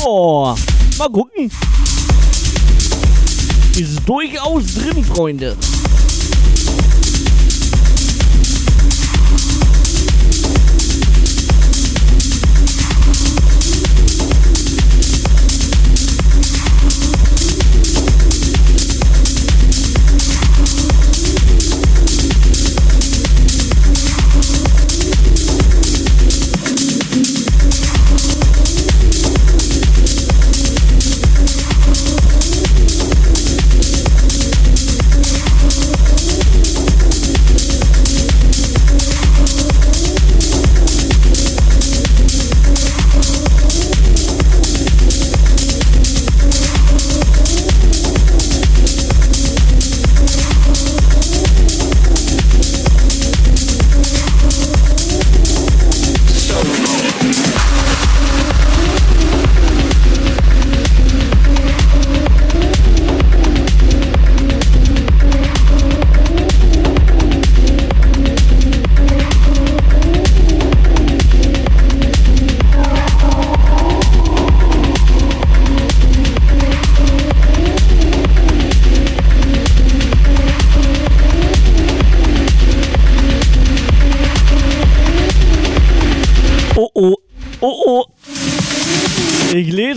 [0.04, 0.54] Oh,
[0.98, 1.50] mal gucken.
[3.78, 5.56] Ist durchaus drin, Freunde.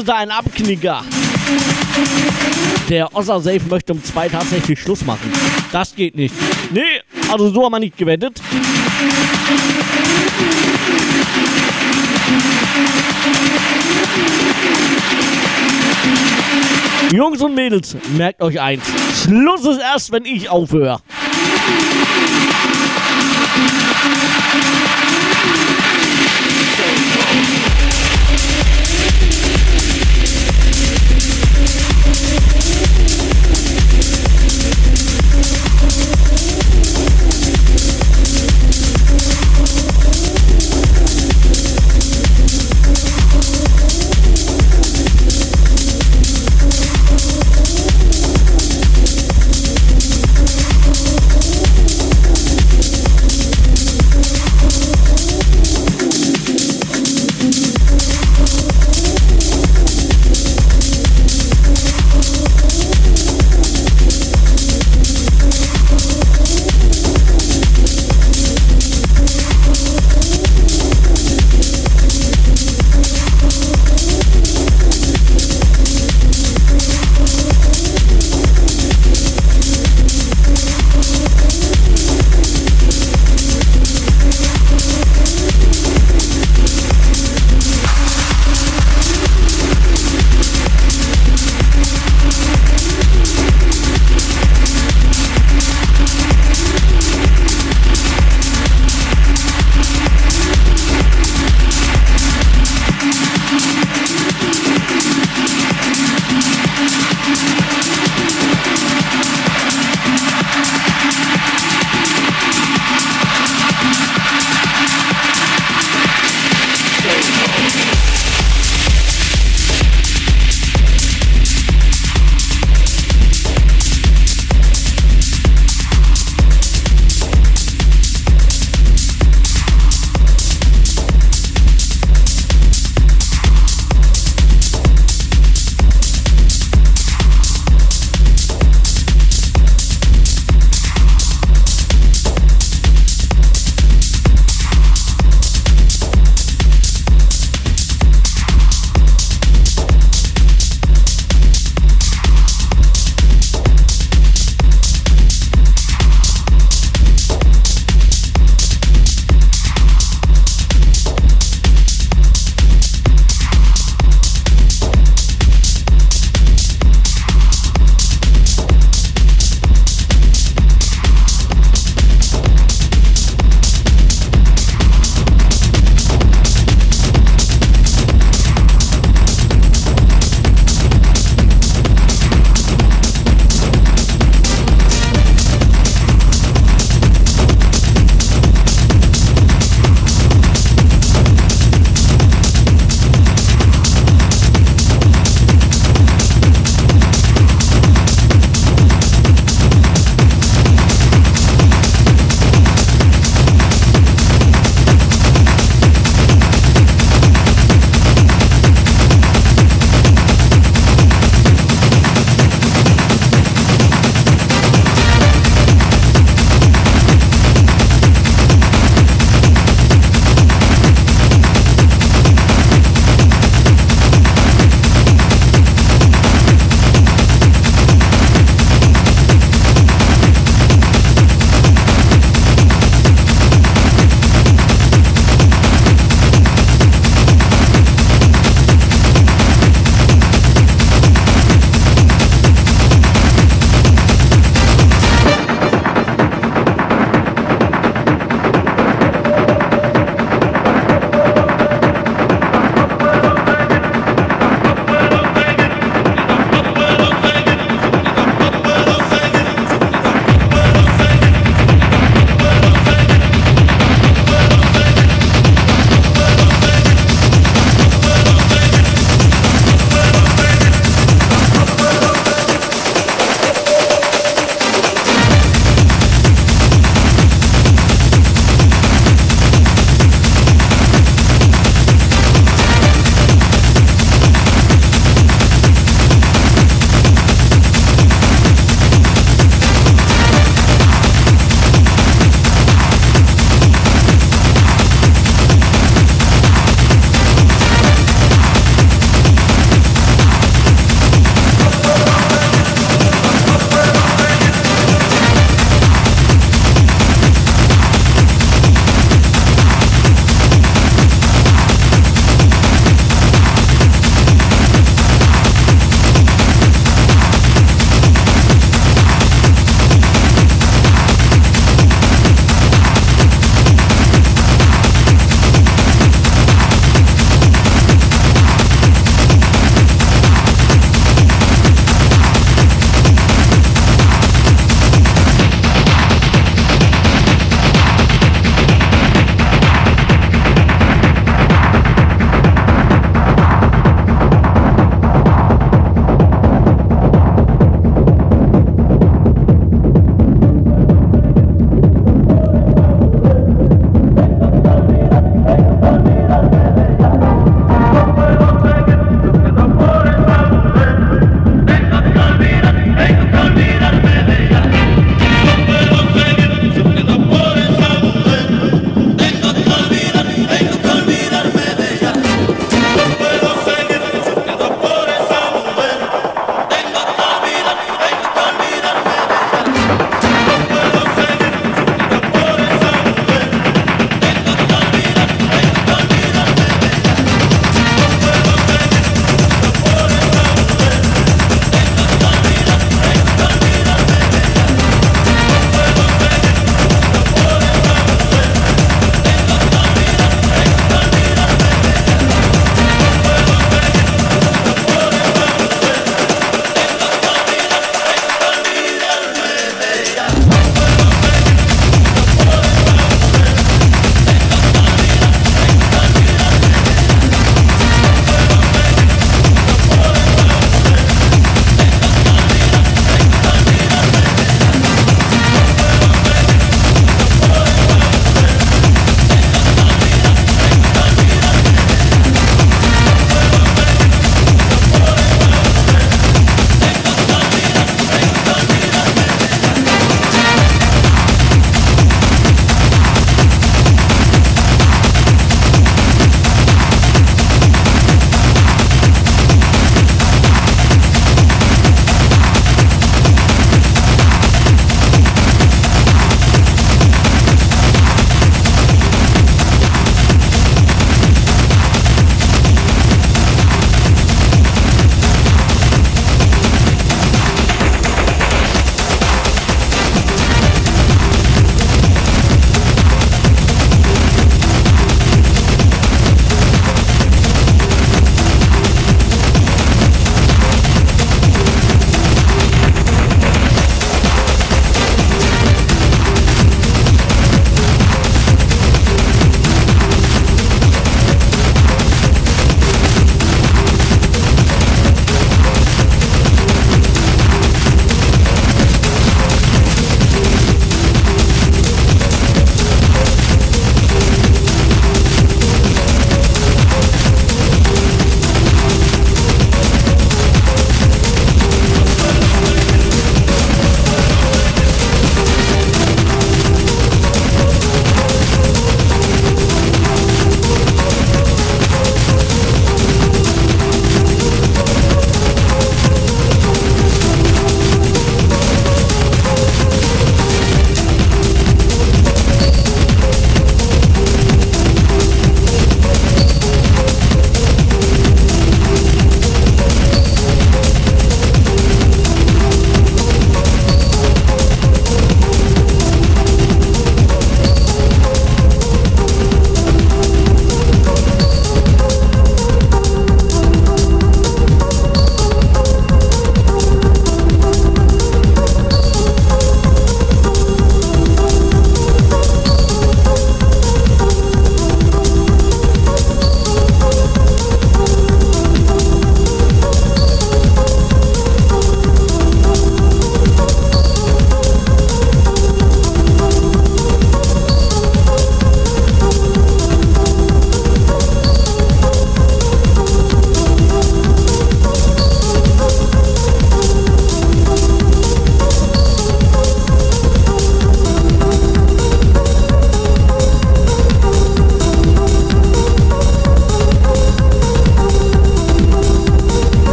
[0.00, 1.02] Lese da einen Abknicker.
[2.88, 5.30] Der Osser Safe möchte um zwei tatsächlich Schluss machen.
[5.72, 6.34] Das geht nicht.
[6.70, 6.80] Nee,
[7.30, 8.40] also so haben wir nicht gewettet.
[17.12, 18.84] Jungs und Mädels, merkt euch eins.
[19.22, 21.00] Schluss ist erst, wenn ich aufhöre.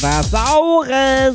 [0.00, 1.34] Oder Saures.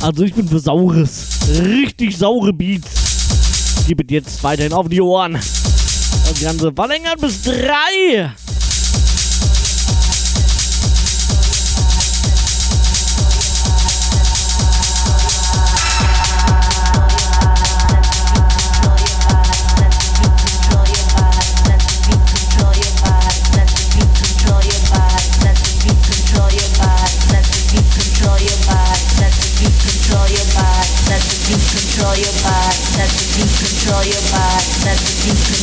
[0.00, 1.26] Also ich bin für Saures.
[1.62, 3.84] Richtig saure Beats.
[3.86, 5.34] Gib es jetzt weiterhin auf die Ohren.
[5.34, 8.32] Das Ganze verlängert bis drei.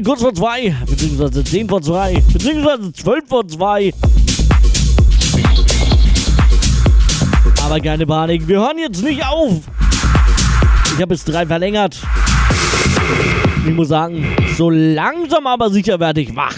[0.00, 3.92] Mittlerweile kurz vor zwei, beziehungsweise zehn vor zwei, beziehungsweise zwölf vor zwei.
[7.64, 9.60] Aber keine Panik, wir hören jetzt nicht auf.
[10.86, 11.96] Ich habe bis drei verlängert.
[13.66, 16.56] Ich muss sagen, so langsam aber sicher werde ich wach.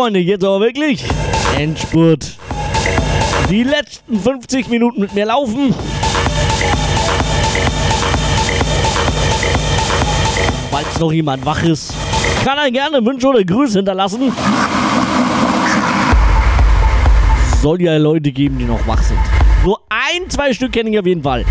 [0.00, 1.04] Freunde, jetzt aber wirklich
[1.58, 2.38] Endspurt.
[3.50, 5.74] Die letzten 50 Minuten mit mir laufen.
[10.70, 11.92] Falls noch jemand wach ist,
[12.46, 14.32] kann er gerne Wünsche oder Grüße hinterlassen.
[17.60, 19.20] Soll ja Leute geben, die noch wach sind.
[19.66, 21.44] So ein, zwei Stück kenne ich auf jeden Fall.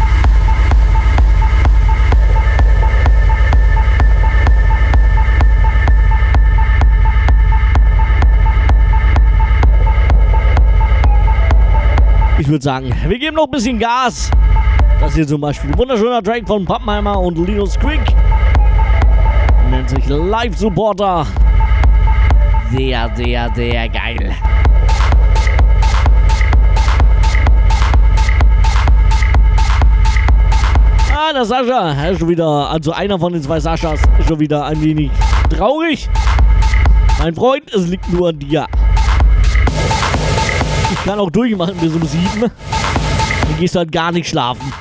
[12.49, 14.31] Würde sagen, wir geben noch ein bisschen Gas.
[14.99, 18.01] Das hier zum Beispiel wunderschöner Track von Pappenheimer und Linus Quick.
[19.69, 21.27] Nennt sich Live Supporter.
[22.71, 24.35] Sehr, sehr, sehr geil.
[31.15, 34.65] Ah, der Sascha ist schon wieder, also einer von den zwei Saschas, ist schon wieder
[34.65, 35.11] ein wenig
[35.49, 36.09] traurig.
[37.19, 38.65] Mein Freund, es liegt nur an dir.
[41.09, 42.41] Kann auch durchmachen bis um sieben.
[42.41, 44.71] Dann gehst du halt gar nicht schlafen.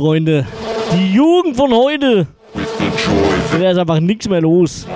[0.00, 0.46] Freunde,
[0.94, 2.26] die Jugend von heute,
[3.52, 4.86] da ist einfach nichts mehr los.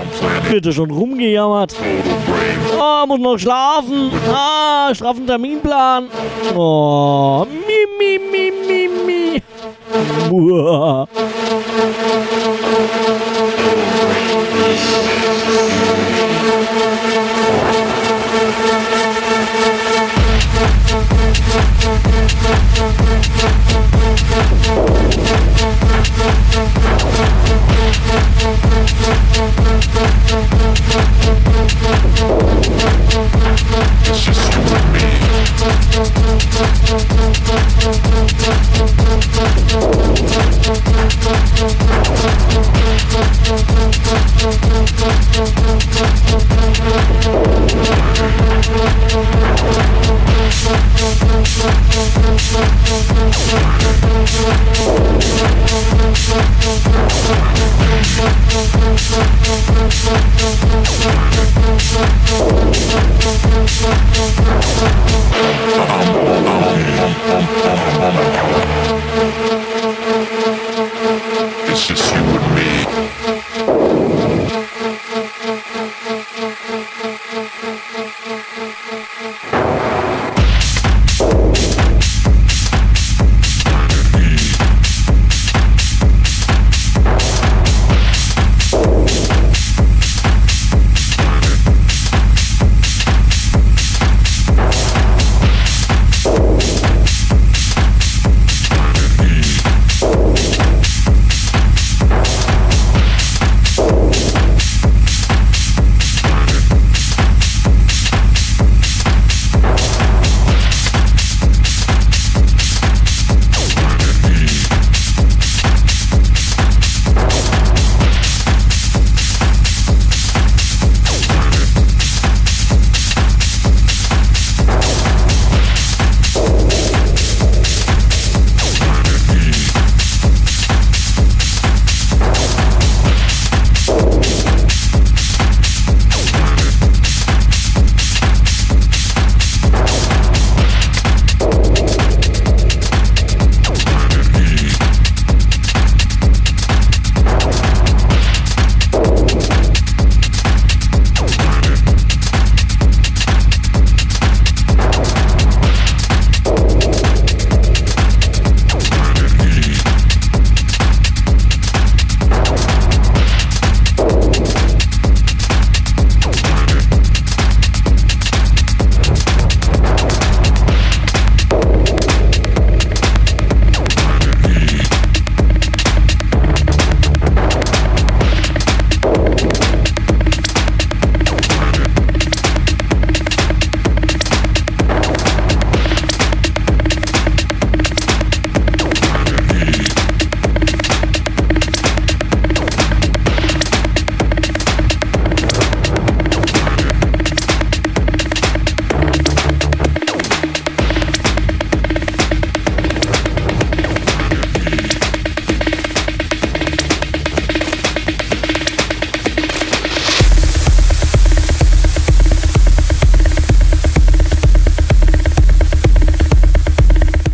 [0.51, 1.77] Bitte schon rumgejammert.
[2.81, 4.11] Ah, muss noch schlafen.
[4.33, 6.07] Ah, straffen Terminplan.
[6.57, 9.43] Oh, mi, mi, mi, mi, mi.
[10.31, 11.07] Uah.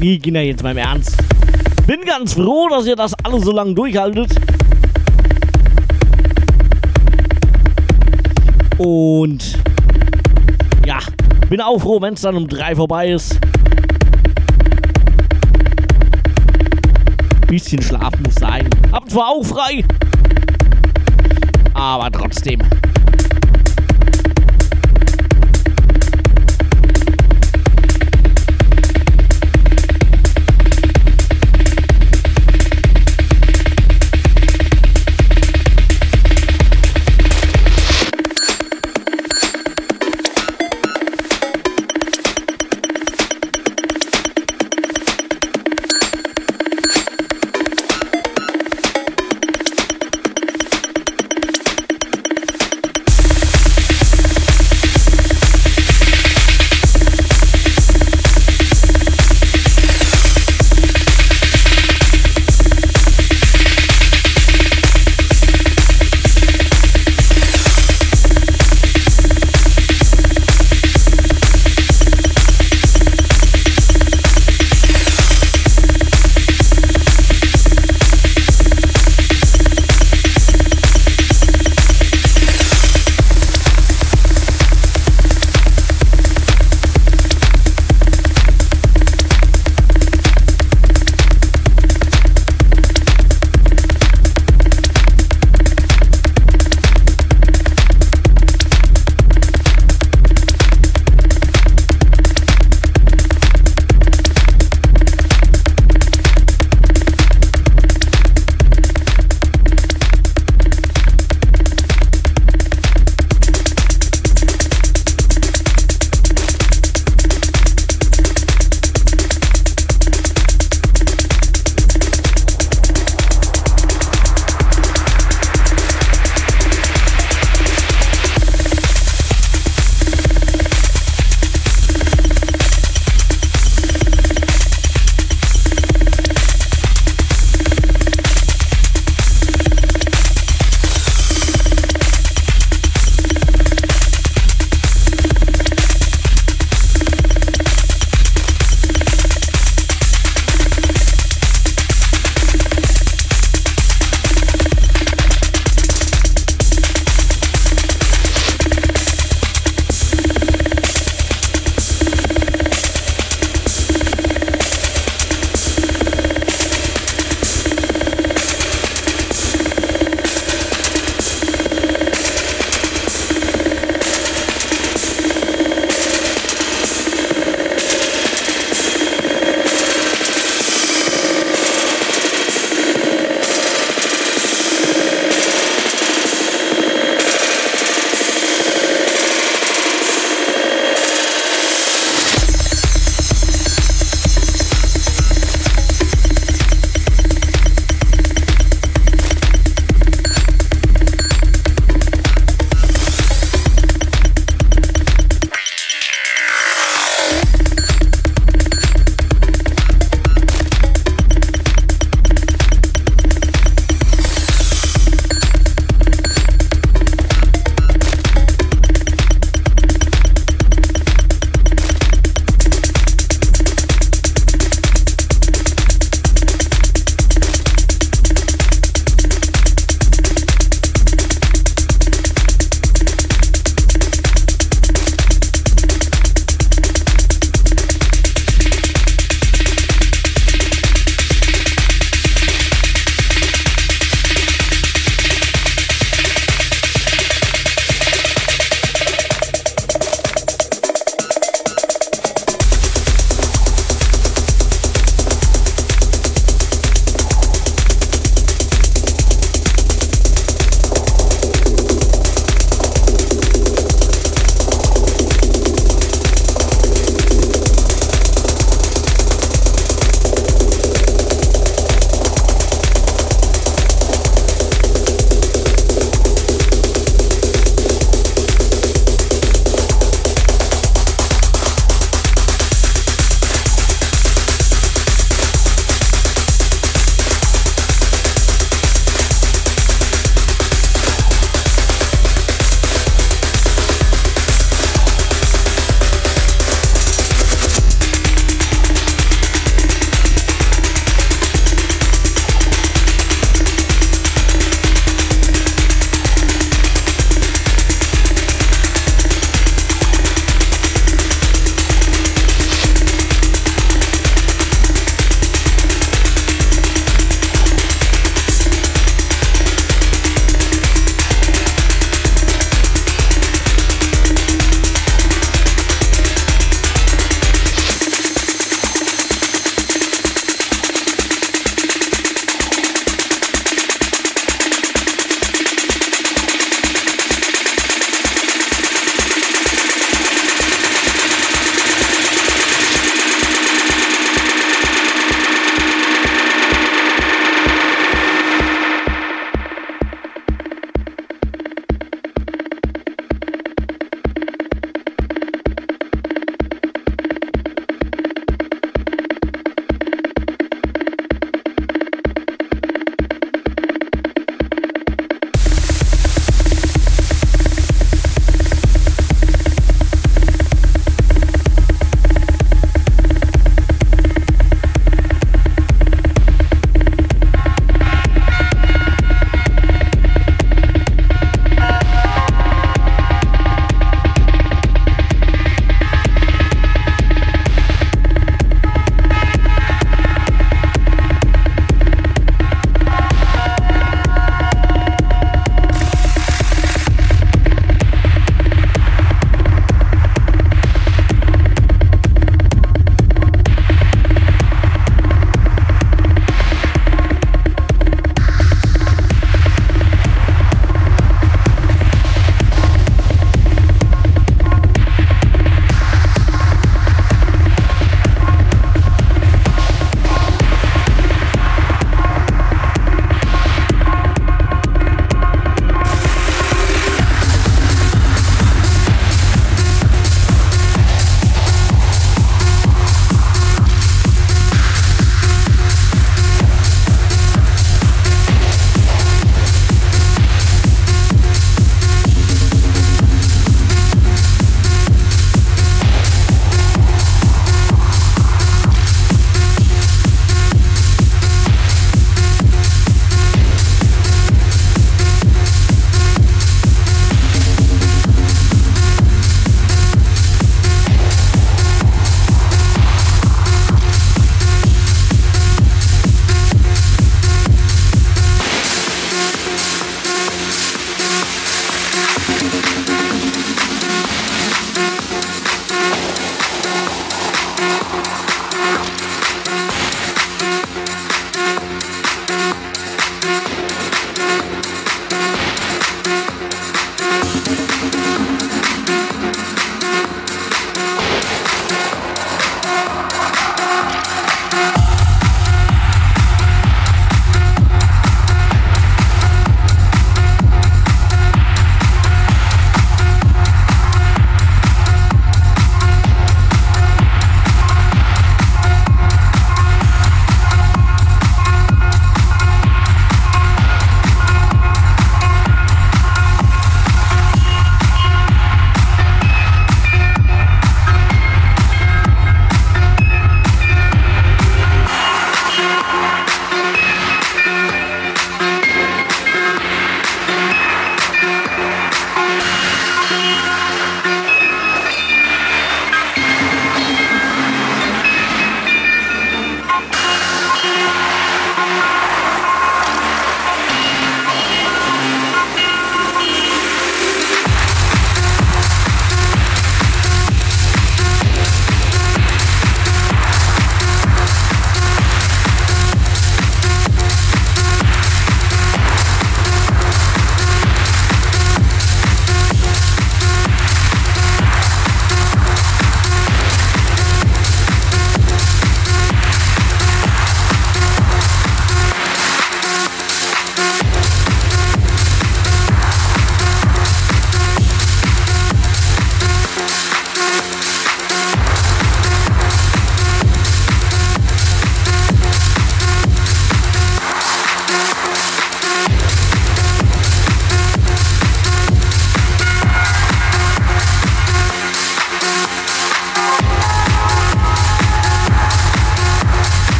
[0.00, 1.16] Nee, Kinder, jetzt mal im Ernst.
[1.84, 4.30] Bin ganz froh, dass ihr das alle so lange durchhaltet.
[8.78, 9.58] Und
[10.86, 10.98] ja,
[11.48, 13.40] bin auch froh, wenn es dann um drei vorbei ist.
[17.48, 18.70] Bisschen Schlaf muss sein.
[18.92, 19.84] Habt zwar auch frei,
[21.74, 22.60] aber trotzdem.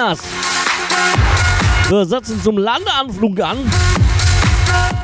[0.00, 0.20] Das.
[1.90, 3.58] Wir setzen zum Landeanflug an.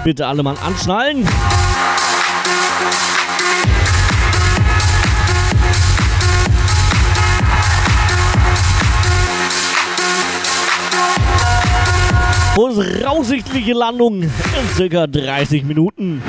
[0.05, 1.29] Bitte alle mal anschnallen.
[12.55, 14.31] Voraussichtliche Landung in
[14.75, 16.23] circa 30 Minuten.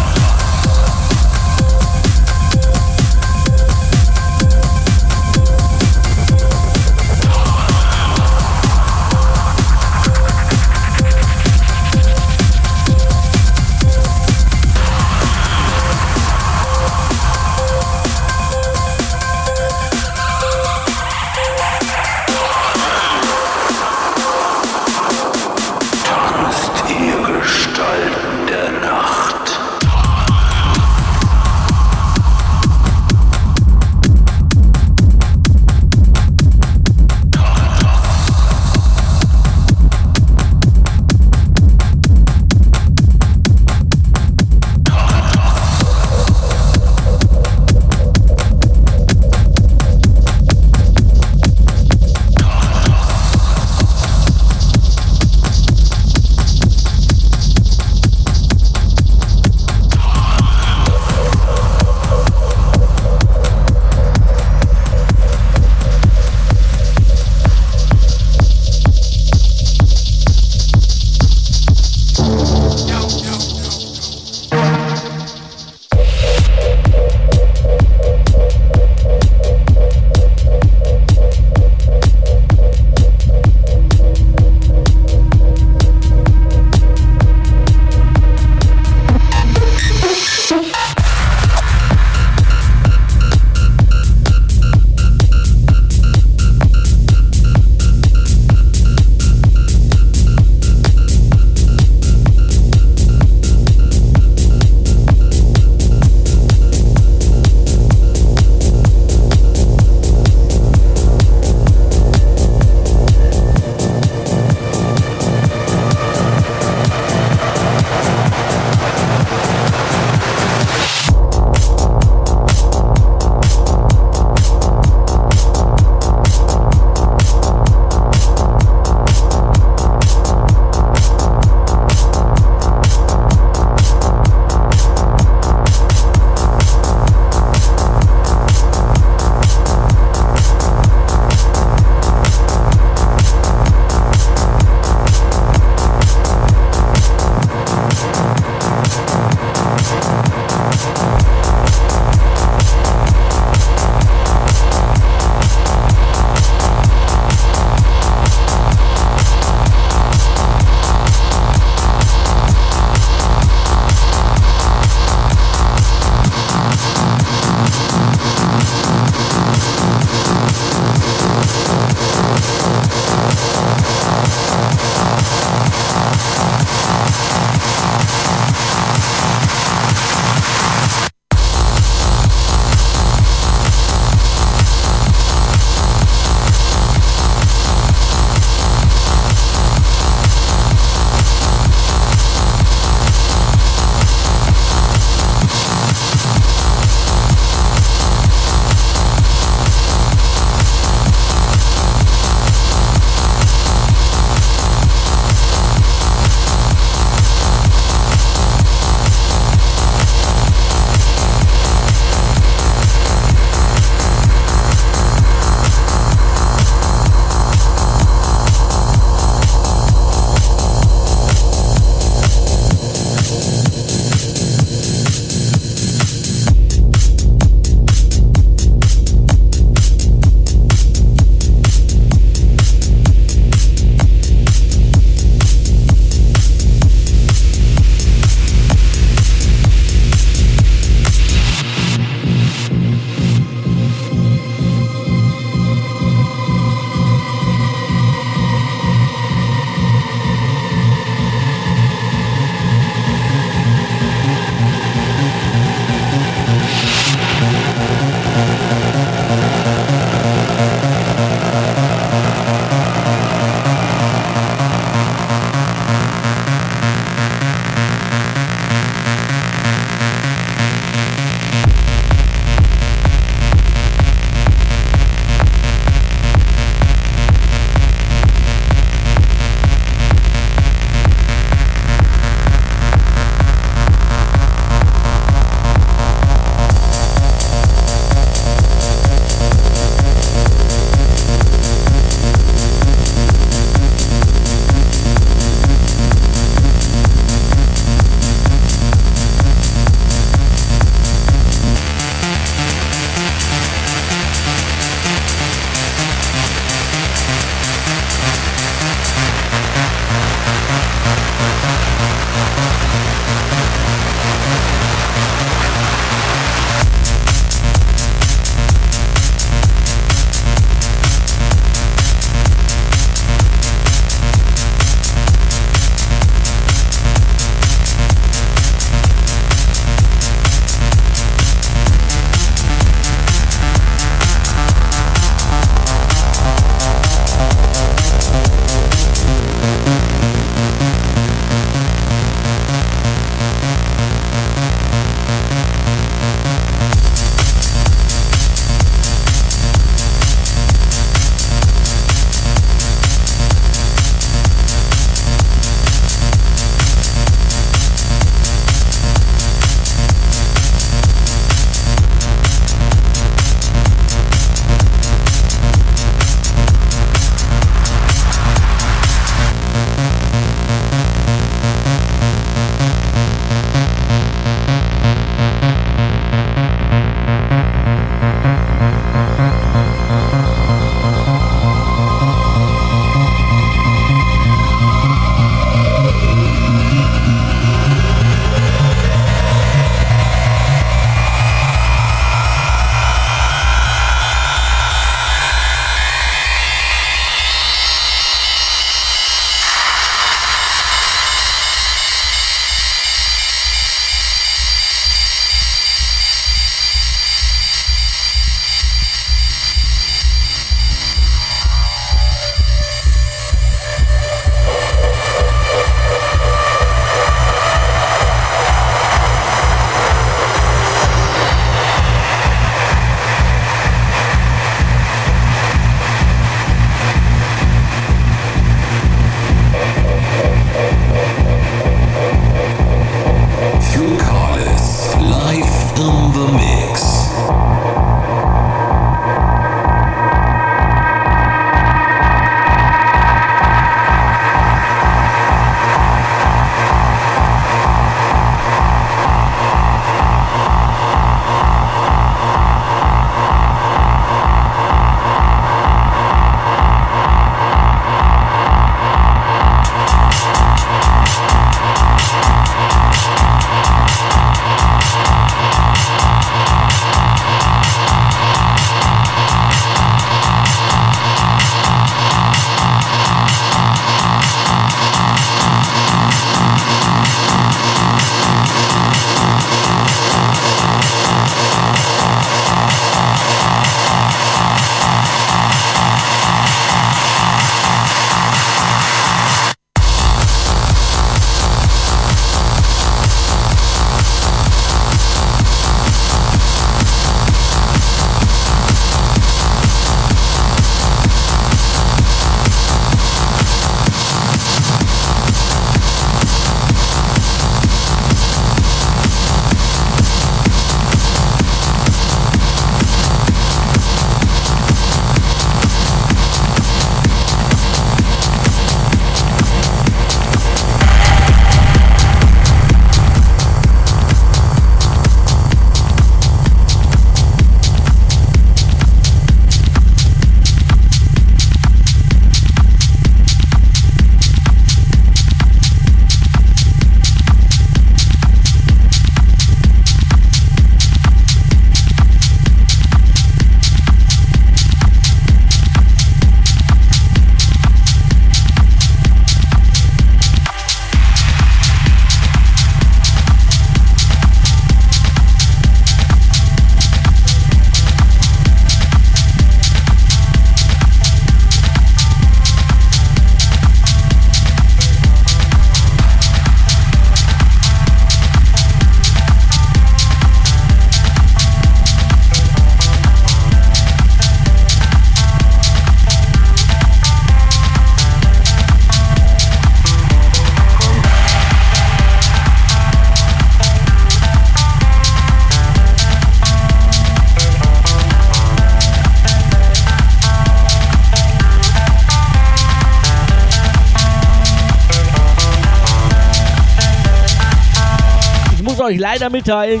[599.10, 600.00] Euch leider mitteilen.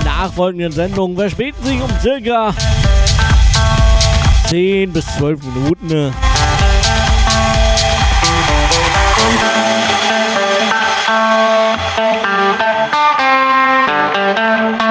[0.00, 2.54] Die nachfolgenden Sendungen verspäten sich um circa
[4.48, 6.12] 10 bis 12 Minuten.
[14.28, 14.85] Ja,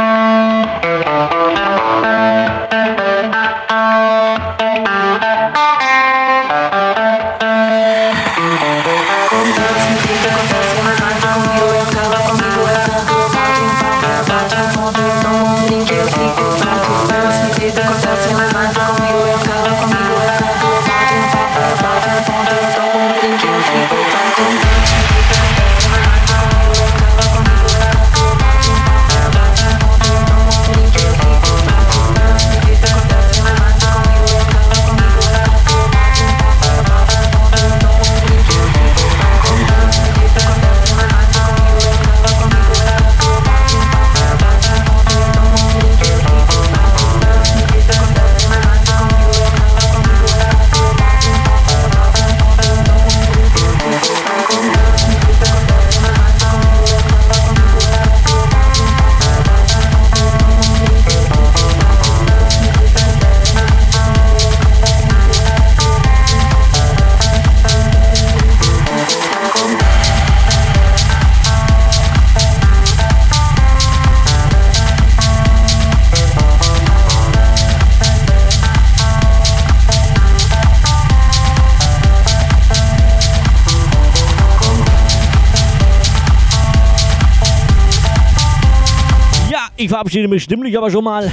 [89.86, 91.32] ich verabschiede mich stimmlich aber schon mal.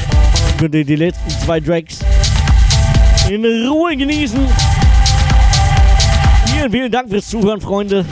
[0.59, 2.01] Könnt ihr die letzten zwei Tracks
[3.31, 4.39] in Ruhe genießen.
[6.47, 8.05] Vielen, vielen Dank fürs Zuhören, Freunde.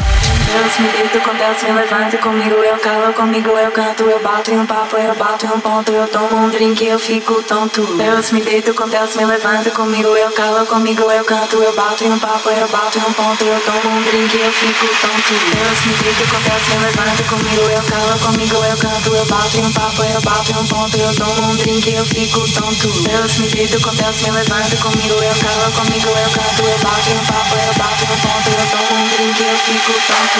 [0.50, 4.58] Deus me deito, acontece, me levanta comigo, eu calo comigo, eu canto, eu bato em
[4.58, 7.86] um papo, eu bato em um ponto, eu tomo um drink, eu fico tonto.
[7.96, 12.10] Deus me deito, acontece, me levanta comigo, eu calo comigo, eu canto, eu bato em
[12.10, 15.34] um papo, eu bato em um ponto, eu tomo um drink, eu fico tonto.
[15.54, 19.64] Deus me deito, acontece, me levanta comigo, eu calo comigo, eu canto, eu bato em
[19.64, 22.88] um papo, eu bato em um ponto, eu tomo um drink, eu fico tonto.
[23.06, 27.14] Deus me deito, acontece, me levanta comigo, eu calo comigo, eu canto, eu bato em
[27.14, 30.39] um papo, eu bato em um ponto, eu tomo um drink, eu fico tonto.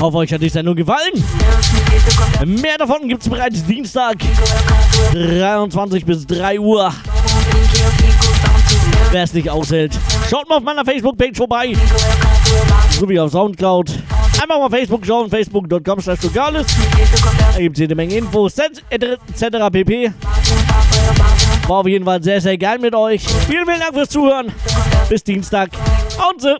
[0.00, 1.12] Hoffe, euch hat die Sendung gefallen.
[2.46, 4.16] Mehr davon gibt es bereits Dienstag,
[5.12, 6.92] 23 bis 3 Uhr.
[9.10, 9.92] Wer es nicht aushält,
[10.30, 11.76] schaut mal auf meiner Facebook-Page vorbei.
[12.90, 13.90] Sowie auf Soundcloud.
[14.40, 19.68] Einfach mal Facebook schauen, facebook.com slash Da gibt es jede Menge Infos, etc.
[19.72, 20.12] pp.
[21.68, 23.28] War auf jeden Fall sehr, sehr geil mit euch.
[23.46, 24.50] Vielen, vielen Dank fürs Zuhören.
[25.10, 25.68] Bis Dienstag.
[26.30, 26.56] Und so.